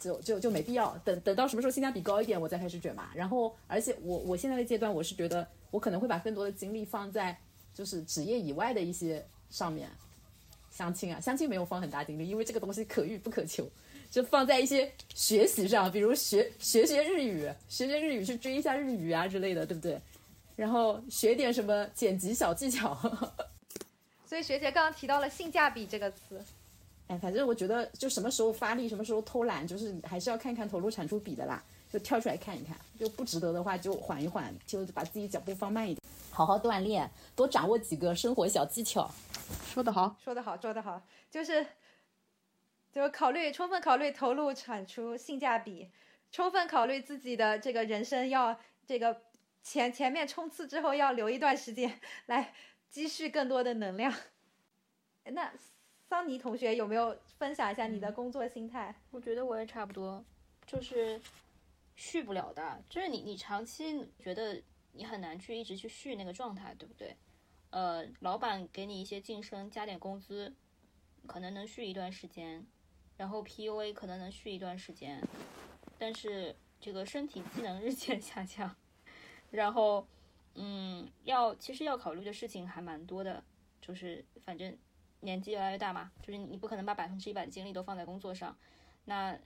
[0.00, 0.94] 就就就没必要。
[1.04, 3.08] 等等到什么时候性价比高一点，我再开始卷嘛。
[3.14, 7.38] 然后，而且我我现在的阶段，我是觉得我可能会把更多的精力放在
[7.72, 9.88] 就是职业以外的一些上面，
[10.70, 13.70] 相亲啊，相亲没有放很大精力，因为这个东西可遇不可求，
[14.10, 20.00] 就放在一些学习上，比如学学学日语，学学日语去追一下日语啊之类的，对不对？
[20.56, 22.98] 然后学点什么剪辑小技巧。
[24.34, 26.42] 所以学姐刚刚提到了性价比这个词，
[27.06, 39.08] 哎，反正我觉得就什么时候发力，什么时候偷懒，就是还是要看看投入产出比的啦，就跳出来看一看，就不值得的话就缓一缓，就把自己脚步放慢一点，好好锻炼，多掌握几个生活小技巧。
[39.72, 41.64] 说得好，说得好，说得好，就是
[42.90, 45.88] 就是考虑充分考虑投入产出性价比，
[46.32, 49.16] 充分考虑自己的这个人生要这个
[49.62, 52.52] 前前面冲刺之后要留一段时间 来
[52.94, 54.14] 积蓄更多的能量。
[55.32, 55.52] 那
[56.08, 58.94] 桑尼同学有没有分享一下你的工作心态？
[59.10, 60.24] 我觉得我也差不多，
[60.64, 61.20] 就是
[61.96, 67.16] 续不了的，就是你你长期觉得你很难去一直去续那个状态，对不对？
[67.70, 70.54] 呃，老板给你一些晋升，加点工资，
[71.26, 72.64] 可能能续一段时间，
[73.16, 75.20] 然后 PUA 可能能续一段时间，
[75.98, 78.76] 但是这个身体机能日渐下降，
[79.50, 80.06] 然后
[80.56, 83.42] 嗯，要其实要考虑的事情还蛮多的，
[83.80, 84.76] 就是反正
[85.20, 88.56] 年纪越来越大嘛，就是你不可能把百分之一百的精力都放在工作上，
[89.04, 89.38] 那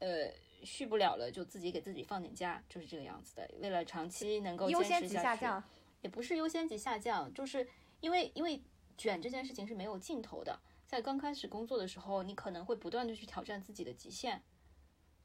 [0.00, 0.30] 呃
[0.64, 3.48] 续不了了就自己给自己放点假，就是这个样子的。
[3.60, 5.62] 为了长期能够优先级下降，
[6.02, 7.68] 也不是优先级下降，就是
[8.00, 8.60] 因为因为
[8.98, 14.42] 卷这件事情是没有尽头的，在刚开始工作的时候，你可能会不断的去挑战自己的极限，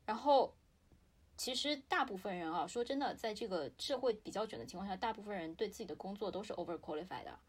[0.06, 0.56] 然后。
[1.42, 7.40] 其实大部分人啊，说真的，在这个社会比较卷的情况下，大部分人对自己的工作都是 over qualified 的。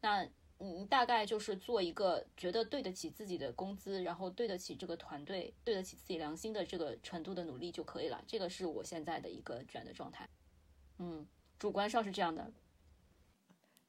[0.00, 0.26] 那
[0.56, 8.24] 你大概就是做一个觉得对得起自己的工资，然后对得起这个团队，对得起自己良心的这个程度的努力就可以了。
[8.26, 10.26] 这个是我现在的一个卷的状态。
[10.96, 11.26] 嗯，
[11.58, 12.50] 主观上是这样的。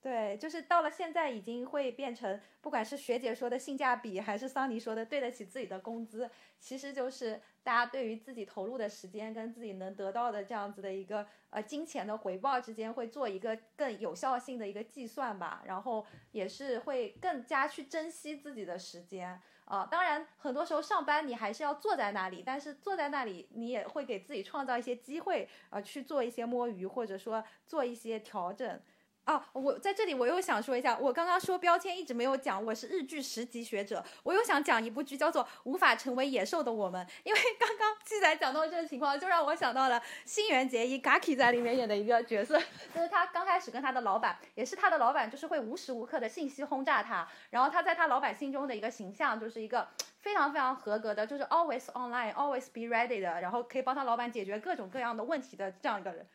[0.02, 19.86] 对，就是到了现在已经会变成，不管是学姐说的性价比，还是桑尼说的对得起自己的工资，其实就是大家对于自己投入的时间跟自己能得到的这样子的一个呃金钱的回报之间会做一个更有效性的一个计算吧，然后也是会更加去珍惜自己的时间啊。
[19.92, 28.80] 当然，很多时候上班你还是要坐在那里，但是坐在那里你也会给自己创造一些机会，啊，去做一些摸鱼或者说做一些调整。
[29.26, 42.60] 啊，我在这里我又想说一下，我刚刚说标签一直没有讲，我是日剧十级学者，我又想讲一部剧叫做《无法成为野兽的我们》，因为 刚刚七仔讲到这个情况，就让我想到了新垣结衣 Gaki 在里面演的一个角色，
[42.94, 56.28] 就是他刚开始跟他的老板，也是他的老板，就是会无时无刻的信息轰炸他，然后他在他老板心中的一个形象就是一个非常非常合格的，就是 always online，always be ready 的，然后可以帮他老板解决各种各样的问题的这样一个人。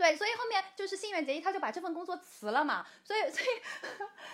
[0.00, 2.86] 对，所以后面就是新垣结衣，他就把这份工作辞了嘛。
[3.04, 3.46] 所以， 所以，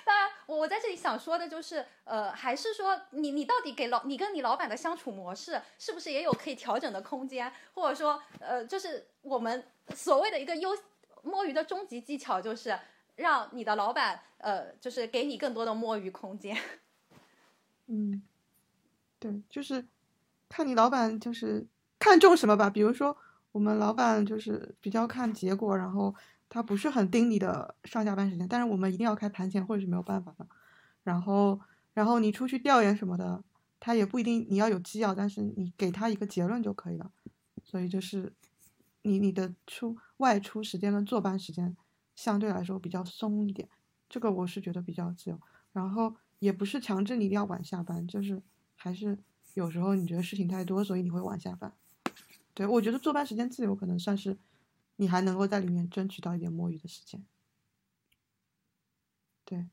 [0.05, 7.53] 当然，我我在这里想说的就是，呃，还是说你你到底给老你跟你老板的相处模式，是不是也有可以调整的空间？
[7.75, 10.71] 或者说，呃，就是我们所谓的一个优
[11.25, 12.79] 摸鱼的终极技巧，就是
[13.17, 16.57] 让你的老板，呃，就是给你更多的摸鱼空间。
[17.91, 18.23] 嗯，
[19.19, 19.85] 对，就是
[20.49, 21.67] 看你老板就是
[21.99, 23.19] 看重什么吧，比如说。
[23.57, 26.15] 我们老板就是比较看结果，然后
[26.47, 30.47] 他不是很盯你的上下班时间，但是我们一定要开盘前，或者是没有办法的。
[31.03, 31.59] 然后，
[31.95, 33.43] 然后你出去调研什么的，
[33.81, 37.11] 他也不一定你要有纪要，但是你给他一个结论就可以了。
[37.65, 38.31] 所以就是
[39.01, 41.75] 你你的出外出时间跟坐班时间
[42.15, 43.67] 相对来说比较松一点，
[44.07, 45.41] 这个我是觉得比较自由。
[45.73, 48.43] 然后也不是强制你一定要晚下班，就是
[48.75, 49.19] 还是
[49.55, 51.73] 有时候你觉得事情太多，所以你会晚下班。
[52.57, 54.35] 对，我觉得坐班时间自由可能算是，
[54.97, 57.23] 你还能够在里面争取到一点摸鱼的时间。
[59.45, 59.69] 对，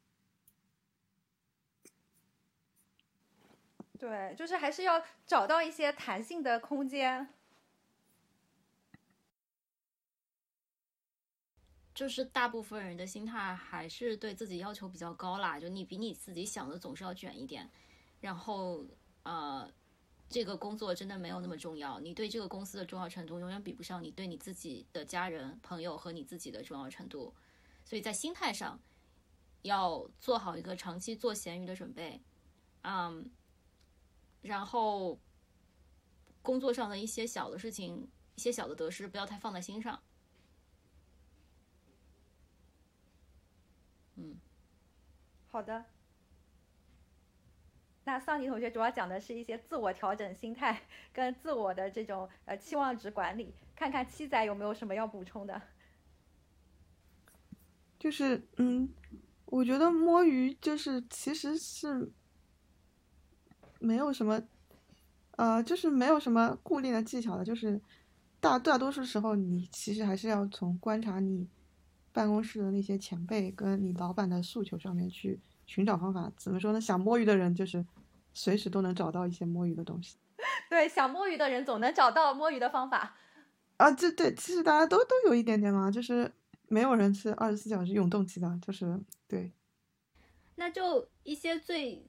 [3.97, 7.29] 对，就是还是要找到一些弹性的空间。
[11.95, 17.71] 就是大部分人的心态还是对自己要求比较高啦，就你比你自己想的总是要卷一点，
[18.19, 18.85] 然后
[19.23, 19.71] 呃。
[20.29, 27.33] 这个工作真的没有那么重要，你对这个公司的重要程度永远比不上你对你自己的家人、朋友和你自己的重要程度，
[27.85, 28.79] 所以在心态上
[29.61, 32.19] 要做好一个长期做咸鱼的准备，
[32.81, 33.29] 嗯，
[34.41, 35.19] 然后
[36.41, 40.01] 工作上的一些小的事情、一些小的得失不要太放在心上，
[44.15, 44.35] 嗯，
[45.51, 45.92] 好的。
[48.05, 50.81] 那桑尼同学主要讲的是一些自我调整心态
[51.13, 55.61] 跟自我的这种呃期望值管理，看看七仔有没有什么要补充的。
[57.97, 58.89] 就是嗯，
[59.45, 62.11] 我觉得摸鱼就是其实是
[63.79, 64.41] 没有什么，
[65.37, 67.81] 呃，就是没有什么固定的技巧的，就是
[68.41, 71.47] 大大多数时候你其实还是要从观察你
[72.11, 75.39] 办公室的那些前辈跟你老板的诉求上面去。
[75.65, 76.79] 寻找方法怎么说呢？
[76.79, 77.85] 想摸鱼的人就是
[78.33, 80.17] 随时都能找到一些摸鱼的东西。
[80.69, 83.15] 对，想摸鱼的人总能找到摸鱼的方法。
[83.77, 86.31] 啊，这对，其实大家都都有一点点嘛，就是
[86.67, 89.51] 没有人是二十四小时永动机的，就是对。
[90.55, 92.05] 那就一些最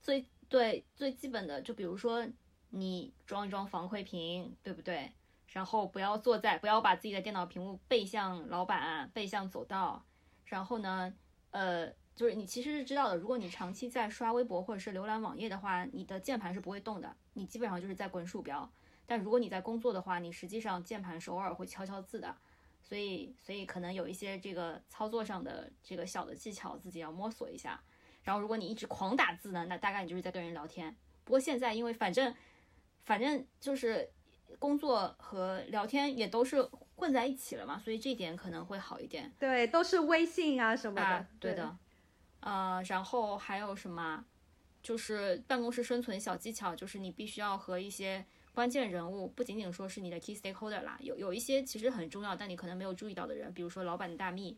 [0.00, 2.26] 最对最基本的，就比如说
[2.70, 5.12] 你装一装防窥屏，对不对？
[5.48, 10.04] 然后不要坐在，不要把自己的电脑屏幕背向老板，背向走道。
[10.46, 11.12] 然后呢，
[11.50, 11.92] 呃。
[12.18, 18.68] 就是你其实是知道的，如果你长期在刷微博或者是浏览网页的话，你的键盘是不会动的，你基本上就是在滚鼠标。
[19.06, 22.36] 但如果你在工作的话，你实际上键盘是偶尔会敲敲字的，
[22.82, 27.80] 所以所以可能有一些这个操作上的这个小的技巧自己要摸索一下。
[28.24, 30.94] 然后如果你一直狂打字呢，那大概你就是在跟人聊天。
[31.22, 32.34] 不过现在因为反正
[33.04, 34.10] 反正就是
[34.58, 36.60] 工作和聊天也都是
[36.96, 39.32] 混在一起了嘛，所以这点可能会好一点。
[39.38, 41.26] 对，都是微信啊什么的。
[41.38, 41.78] 对的。
[42.40, 44.24] 呃，然后还有什么？
[44.80, 48.24] 就是办公室生存小技巧，就是你必须要和一些
[48.54, 54.56] 关键人物，不仅仅说是你的 key stakeholder 啦，有有一些其实很重要，但你可能没有注意到的人，比如说老板的大秘，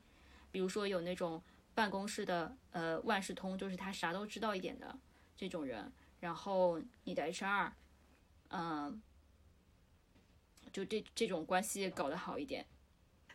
[0.52, 1.42] 比如说有那种
[1.74, 4.96] 办公室的呃万事通，就是他啥都知道一点的
[5.36, 7.72] 这种人，然后你的 HR，
[8.50, 9.02] 嗯，
[10.70, 12.66] 就这这种关系搞得好一点。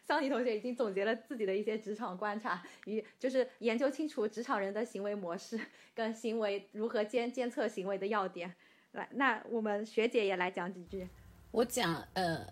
[0.08, 5.60] 桑尼同学已经总结了自己的一些职场观察，与就是研究清楚职场人的行为模式
[5.94, 8.54] 跟行为如何监监测行为的要点。
[8.92, 11.08] 来，那我们学姐也来讲几句。
[11.52, 12.46] 我讲，呃，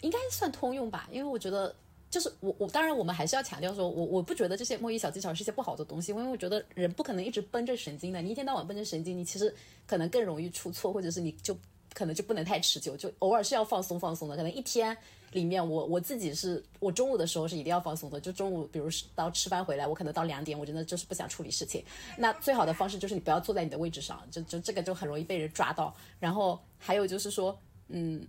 [0.00, 1.74] 应该算通用吧，因为我觉得。
[2.08, 9.52] 就是我我当然我们还是要强调说，我我不觉得这些摸鱼小技巧是一些不好的东西，因为我觉得人不可能一直绷着神经的，你一天到晚绷着神经，你其实
[9.86, 11.54] 可能更容易出错，或者是你就
[11.92, 14.96] 可能就不能太持久，就偶尔是要放松放松的，可能一天。
[15.32, 21.84] 里面我我自己是我中午的时候是一定要放松的，就中午，比如到吃饭回来，我可能到两点，我真的就是不想处理事情。
[22.16, 25.94] 那最好的方式就是你不要坐在你的位置上，就就这个就很容易被人抓到。
[26.18, 27.58] 然后还有就是说，
[27.88, 28.26] 嗯，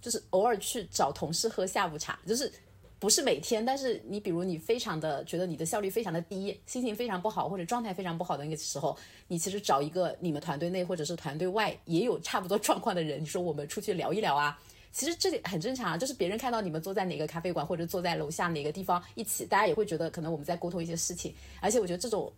[0.00, 2.52] 就是偶尔去找同事喝下午茶，就是
[2.98, 8.94] 不是每天，但是你比如你非常的觉得你的效率非常的低，心情非常不好或者状态非常不好的那个时候，
[9.28, 14.60] 你其实找一个你们团队内或者是团队外也有差不多状况的人，你说我们出去聊一聊啊。
[14.92, 22.32] 其实这里很正常啊，就是别人看到你们坐在哪个咖啡馆或者坐在楼下哪个地方一起，大家也会觉得可能我们在沟通一些事情，而且我觉得这种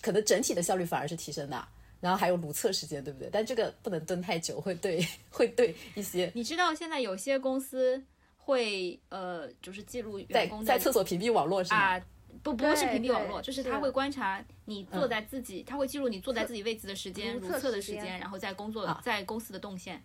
[0.00, 1.68] 可能整体的效率反而是提升的。
[2.00, 3.28] 然后还有如厕时间，对不对？
[3.30, 6.32] 但这个不能蹲太久，会对会对一些。
[6.34, 8.02] 你知道现在有些公司
[8.38, 12.00] 会呃，就是记录员工在厕所屏蔽网络是吗？
[12.42, 20.02] 不不是屏蔽网络，就是他会观察你坐在自己，他会记录你坐在自己位置的时间、如厕的时间，然后在工作在公司的动线。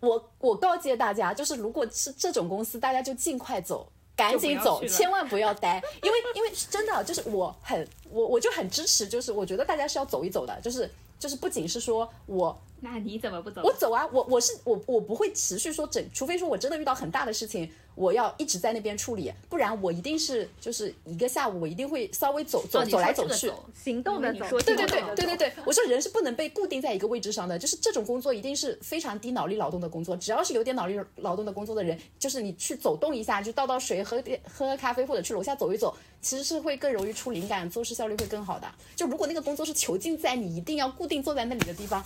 [0.00, 12.58] 我我告诫大家，就是如果是这种公司，大家就尽快走，赶紧走，千万不要待，因为因为真的就是我很我我就很支持，就是我觉得大家是要走一走的，就是就是不仅是说我。
[12.80, 13.60] 那你怎么不走？
[13.62, 24.58] 我走啊，我我是我我不会持续说整，除非说我真的遇到很大的事情，我要一直在那边处理，不然我一定是就是一个下午，我一定会稍微走走走来走去，行动的走。
[24.60, 38.66] 对对对对对对，我说人是不能被固定在一个位置上的，就是这种工作一定是非常低脑力劳动的工作，只要是有点脑力劳动的工作的人，就是你去走动一下，就倒倒水，喝点喝喝咖啡，或者去楼下走一走，其实是会更容易出灵感，做事效率会更好的。
[38.96, 42.02] 就如果那个工作是囚禁在你一定要固定坐在那里的地方。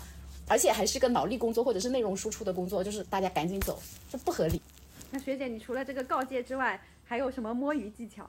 [0.46, 3.80] 而且还是个脑力工作或者是内容输出的工作，就是大家赶紧走，
[4.10, 4.60] 这不合理。
[5.10, 8.28] 那学姐，你除了这个告诫之外，还有什么摸鱼技巧？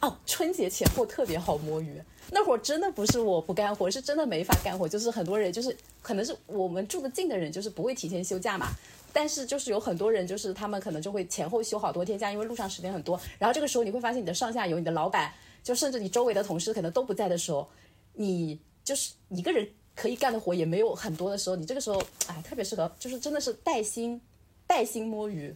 [0.00, 4.88] 哦，春节前后特别好摸鱼，那会儿真的不是我不干活，是真的没法干活。
[4.88, 8.68] 就是很多人，就是可能是我们住的近的人，就是不会提前休假嘛。
[9.12, 13.18] 但是就是有很多人，就是他们可能就会前后休好多天假，因为路上时间很多。
[13.38, 15.32] 然后这个时候你会发现，你的上下游、你的老板，
[15.64, 17.66] 就甚至你周围的同事可能都不在的时候，
[18.12, 19.66] 你就是一个人。
[19.96, 24.20] 可以干的活也没有很多的时候，你这个时候，哎，特别适合，就是真的是带薪，
[24.66, 25.52] 带薪摸鱼。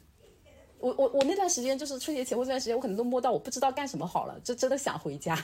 [0.79, 5.37] 我我我那段时间就是春节前后这段时间，我可能都摸到我不知道干什么好了，就真的想回家。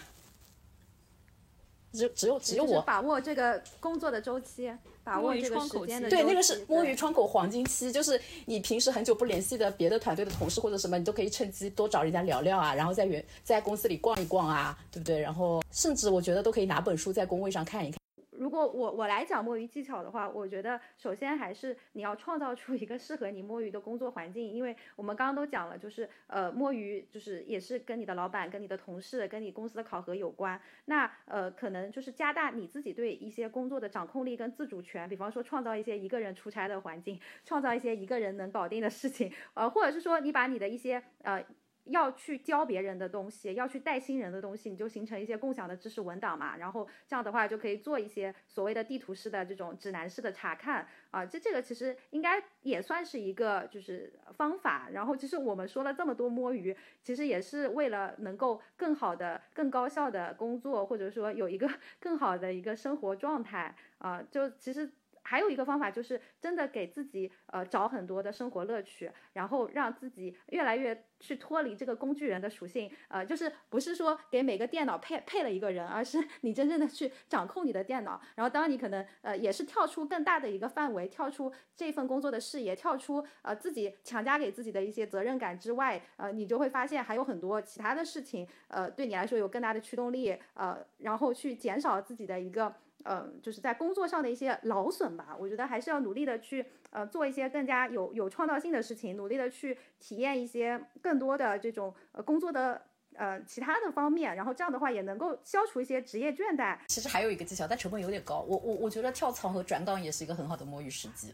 [1.92, 4.70] 只只有只有我把握这个工作的周期，
[5.02, 15.20] 把握这个时间的对，那个是摸鱼窗口黄金期，就是你平时很久不联系的别的团队的同事或者什么，你都可以趁机多找人家聊聊啊，然后在原在公司里逛一逛啊，对不对？
[15.20, 17.98] 然后甚至我觉得都可以拿本书在工位上看一看。
[18.38, 30.60] 如果我我来讲摸鱼技巧的话，我觉得首先还是你要创造出一个适合你摸鱼的工作环境，因为我们刚刚都讲了，就是呃摸鱼就是也是跟你的老板、跟你的同事、跟你公司的考核有关。
[30.86, 41.44] 那呃可能就是加大你自己对一些工作的掌控力跟自主权，比方说创造一些一个人出差的环境，创造一些一个人能搞定的事情，呃或者是说你把你的一些呃。
[41.86, 46.56] 要去教别人的东西，要去带新人的东西，你就形成一些共享的知识文档嘛。
[46.56, 51.24] 然后这样的话就可以做一些所谓的地图式的这种指南式的查看啊。
[51.24, 54.88] 这这个其实应该也算是一个就是方法。
[54.92, 61.68] 然后其实我们说了这么多摸鱼，其实也是为了能够更好的、更高效的工作，或者说有一个
[62.00, 64.22] 更好的一个生活状态啊。
[64.30, 64.90] 就其实。
[65.26, 78.20] 还有一个方法就是真的给自己呃找很多的生活乐趣，然后让自己越来越去脱离这个工具人的属性，呃，就是不是说给每个电脑配配了一个人，而是 你真正的去掌控你的电脑。
[78.36, 92.72] 然后当你可能呃也是跳出更大的一个范围，跳出这份工作的视野，跳出呃自己强加给自己的一些责任感之外，呃，你就会发现还有很多其他的事情，呃，对你来说有更大的驱动力，呃，然后去减少自己的一个。
[93.08, 102.82] 嗯，就是在工作上的一些劳损吧，我觉得还是要努力的去呃做一些更加有有创造性的事情，努力的去体验一些更多的这种呃工作的
[103.14, 106.76] 呃其他的方面，然后这样的话也能够消除一些职业倦怠。
[106.88, 108.40] 其实还有一个技巧，但成本有点高。
[108.40, 111.32] 我我我觉得跳槽和转岗也是一个很好的摸鱼时机。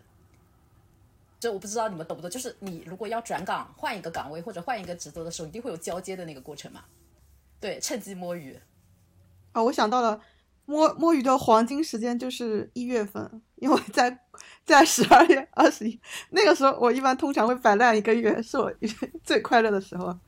[1.40, 2.30] 这我不知道你们懂不懂？
[2.30, 6.84] 就是你如果要转岗换一个岗位或者换一个职责的时候，一定会有交接的那个过程嘛？
[7.58, 8.58] 对，趁机摸鱼。
[9.52, 10.22] 啊，我想到了。
[10.72, 14.18] 摸摸鱼的黄金时间就是一月份，因为在
[14.64, 16.00] 在十二月二十一
[16.30, 18.72] 那个时候，我一般通常会摆烂一个月，是我
[19.22, 20.18] 最快乐的时候。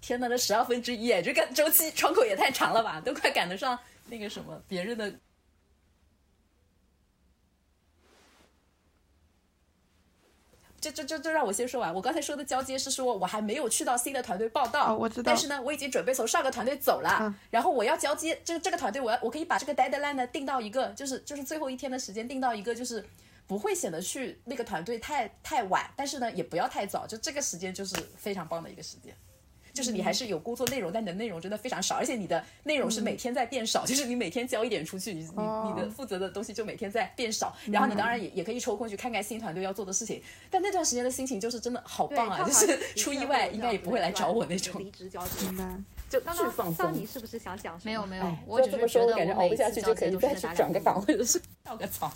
[0.00, 5.12] 天呐，这十二分之一，这个周期窗口也太长了吧，都快赶得上那个什么别人的。
[10.80, 11.92] 就就就就让我先说完。
[11.92, 15.24] 我刚才说的交接是说我还没有去到新的团队报道，我知道。
[15.24, 23.04] 但是呢，我已经准备从上个团队走了，然后我要交接这个这个团队，我要我可以把这个 deadline 呢定到一个，就是就是最后一天的时间定到一个，就是
[23.46, 29.14] 不会显得去那个团队太太晚，但是呢也不要太早，就这个时间就是非常棒的一个时间。
[29.78, 33.86] 就是你还是有工作内容，但你的内容真的非常少，而且你的内容是每天在变少。
[33.86, 37.54] 就是你每天交一点出去，你你你的负责的东西就每天在变少。
[37.70, 40.20] 然后你当然也也可以抽空去看看新团队要做的事情。
[40.50, 42.42] 但那段时间的心情就是真的好棒啊！
[42.42, 44.82] 就是出意外应该也不会来找我那种。
[44.82, 45.46] 离职交接，
[46.10, 46.92] 就巨放松。
[46.92, 47.80] 你是不是想讲？
[47.84, 52.12] 没有没有，我只是觉得感觉熬不下去就可以再去转个岗或者是跳个槽。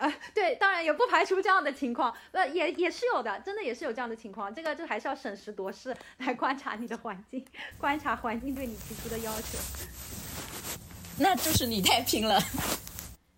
[0.00, 4.52] 啊， 对，当然也不排除这样的情况，呃，也也是有的，真的也是有这样的情况。
[4.52, 7.44] 这个就还是要审时度势来观察你的环境，
[7.76, 9.58] 观察环境对你提出的要求。
[11.18, 12.40] 那就是你太拼了。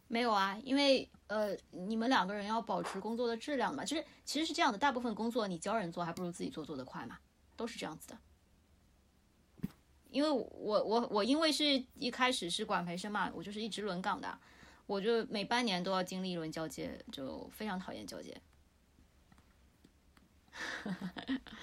[0.07, 3.85] 没有啊，因为呃，你们两个人要保持工作的质量嘛。
[3.85, 7.19] 就是其实是这样的，大部分工作你教人做还不如自己做做得快嘛，
[7.57, 8.17] 都是这样子的。
[10.11, 14.39] 因为我我我因为是一开始是管培生嘛，我就是一直轮岗的。
[14.87, 18.41] 我就每半年都要经历一轮交接，就非常讨厌交接。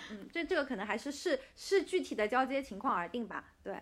[0.10, 3.54] 嗯，这这个可能还是视视具体的交接情况而定吧。
[3.64, 3.82] 对，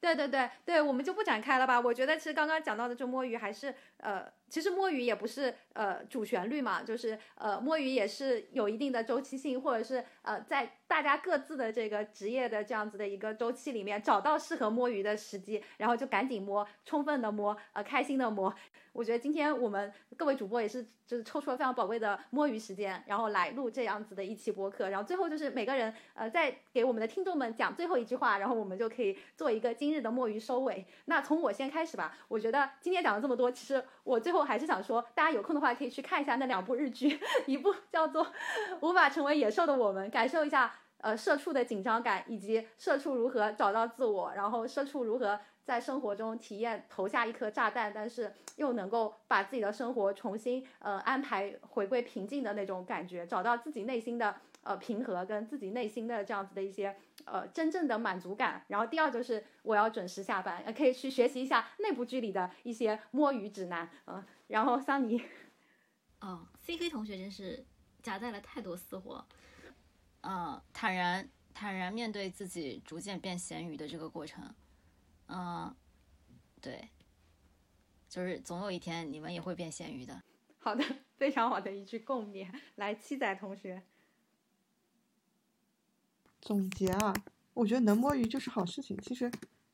[0.00, 1.80] 对对对对，我们就不展开了吧。
[1.80, 4.32] 我觉得其实刚刚讲到的这摸鱼还是呃。
[4.54, 18.54] 其实摸鱼也不是呃主旋律嘛，就是呃摸鱼也是有一定的周期性，或者是呃在大家各自的这个职业的这样子的一个周期里面找到适合摸鱼的时机，然后就赶紧摸，充分的摸，呃开心的摸。
[18.92, 30.86] 我觉得今天我们各位主播也是就是抽出了非常宝贵的摸鱼时间，然后来录这样子的一期播客，然后最后就是每个人呃再给我们的听众们讲最后一句话，然后我们就可以做一个今日的摸鱼收尾。
[31.06, 34.43] 那从我先开始吧，我觉得今天讲了这么多，其实我最后。
[34.44, 38.24] 还是想说，大家有空的话可以去看一下那两部日剧， 一部叫做
[38.80, 56.94] 《无法成为野兽的我们》，感受一下呃社畜的紧张感，以及社畜如何找到自我，然后社畜如何在生活中体验投下一颗炸弹，但是又能够把自己的生活重新呃安排回归平静的那种感觉，找到自己内心的呃平和跟自己内心的这样子的一些。
[57.24, 58.64] 呃，真正的满足感。
[58.68, 63.88] 然后第二就是我要准时下班，呃，可以去学习一下内部剧里的一些摸鱼指南。
[64.04, 65.22] 呃，然后桑尼，
[66.20, 67.64] 哦，C K 同学真是
[68.02, 69.26] 夹带了太多私货。
[70.22, 74.54] 嗯，坦然坦然面对自己逐渐变咸鱼的这个过程。
[75.28, 75.74] 嗯，
[76.60, 76.88] 对，
[78.08, 80.22] 就是总有一天你们也会变咸鱼的。
[80.58, 80.84] 好的，
[81.16, 82.50] 非常好的一句共勉。
[82.76, 83.82] 来，七仔同学。
[86.44, 87.14] 总结啊，
[87.54, 88.94] 我觉得能摸鱼就是好事情。
[88.98, 89.32] 其实，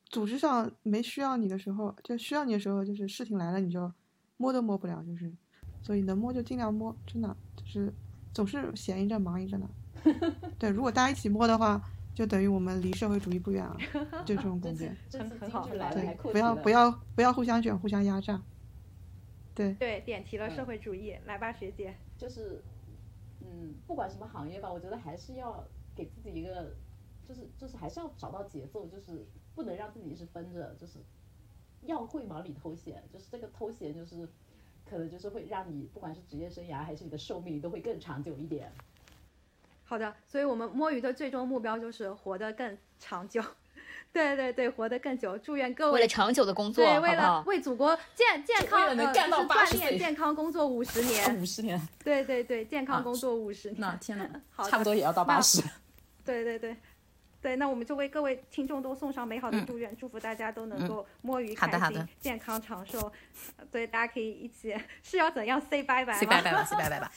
[0.09, 3.93] 组织上没需要你的时候，就需要你的时候，就是事情来了你就
[4.37, 5.33] 摸都摸不了，就是，
[5.83, 7.93] 所以能摸就尽量摸，真的就是
[8.33, 9.68] 总是闲一阵忙一阵的。
[10.61, 11.83] 对，如果大家一起摸的话，
[12.14, 13.77] 就等于我们离社会主义不远了，
[14.25, 14.97] 就这种感觉。
[15.09, 18.41] 真很好，对，不要不要不要互相卷，互相压榨。
[19.53, 21.97] 对对，点题了社会主义，来吧，学姐。
[22.16, 22.62] 就是，
[23.41, 25.66] 嗯，不管什么行业吧，我觉得还是要。
[26.01, 26.74] 给自己一个，
[27.28, 30.98] 就是就是还是要找到节奏，就是不能让自己是分着，就是
[31.82, 34.26] 要会忙里偷闲，就是这个偷闲就是
[34.88, 38.72] 可能就是会让你不管是职业生涯还是你的寿命都会更长久一点。
[39.84, 43.42] 好的，所以我们摸鱼的最终目标就是活得更长久，
[44.12, 45.36] 对对对，活得更久。
[45.38, 55.62] 祝愿各位为了长久的工作，对，为了为祖国健健康能干到八十岁，健康工作五十年， 五十年，对对对，健康工作五十年，那天呐，差不多也要到八十。
[56.25, 56.77] 对对对，
[57.41, 63.11] 对，那我们就为各位听众都送上美好的祝愿，祝福大家都能够摸鱼开心、健康长寿。
[63.71, 67.11] 对，大家可以一起是要怎样 say 拜拜？say 拜拜吧，say 拜拜吧。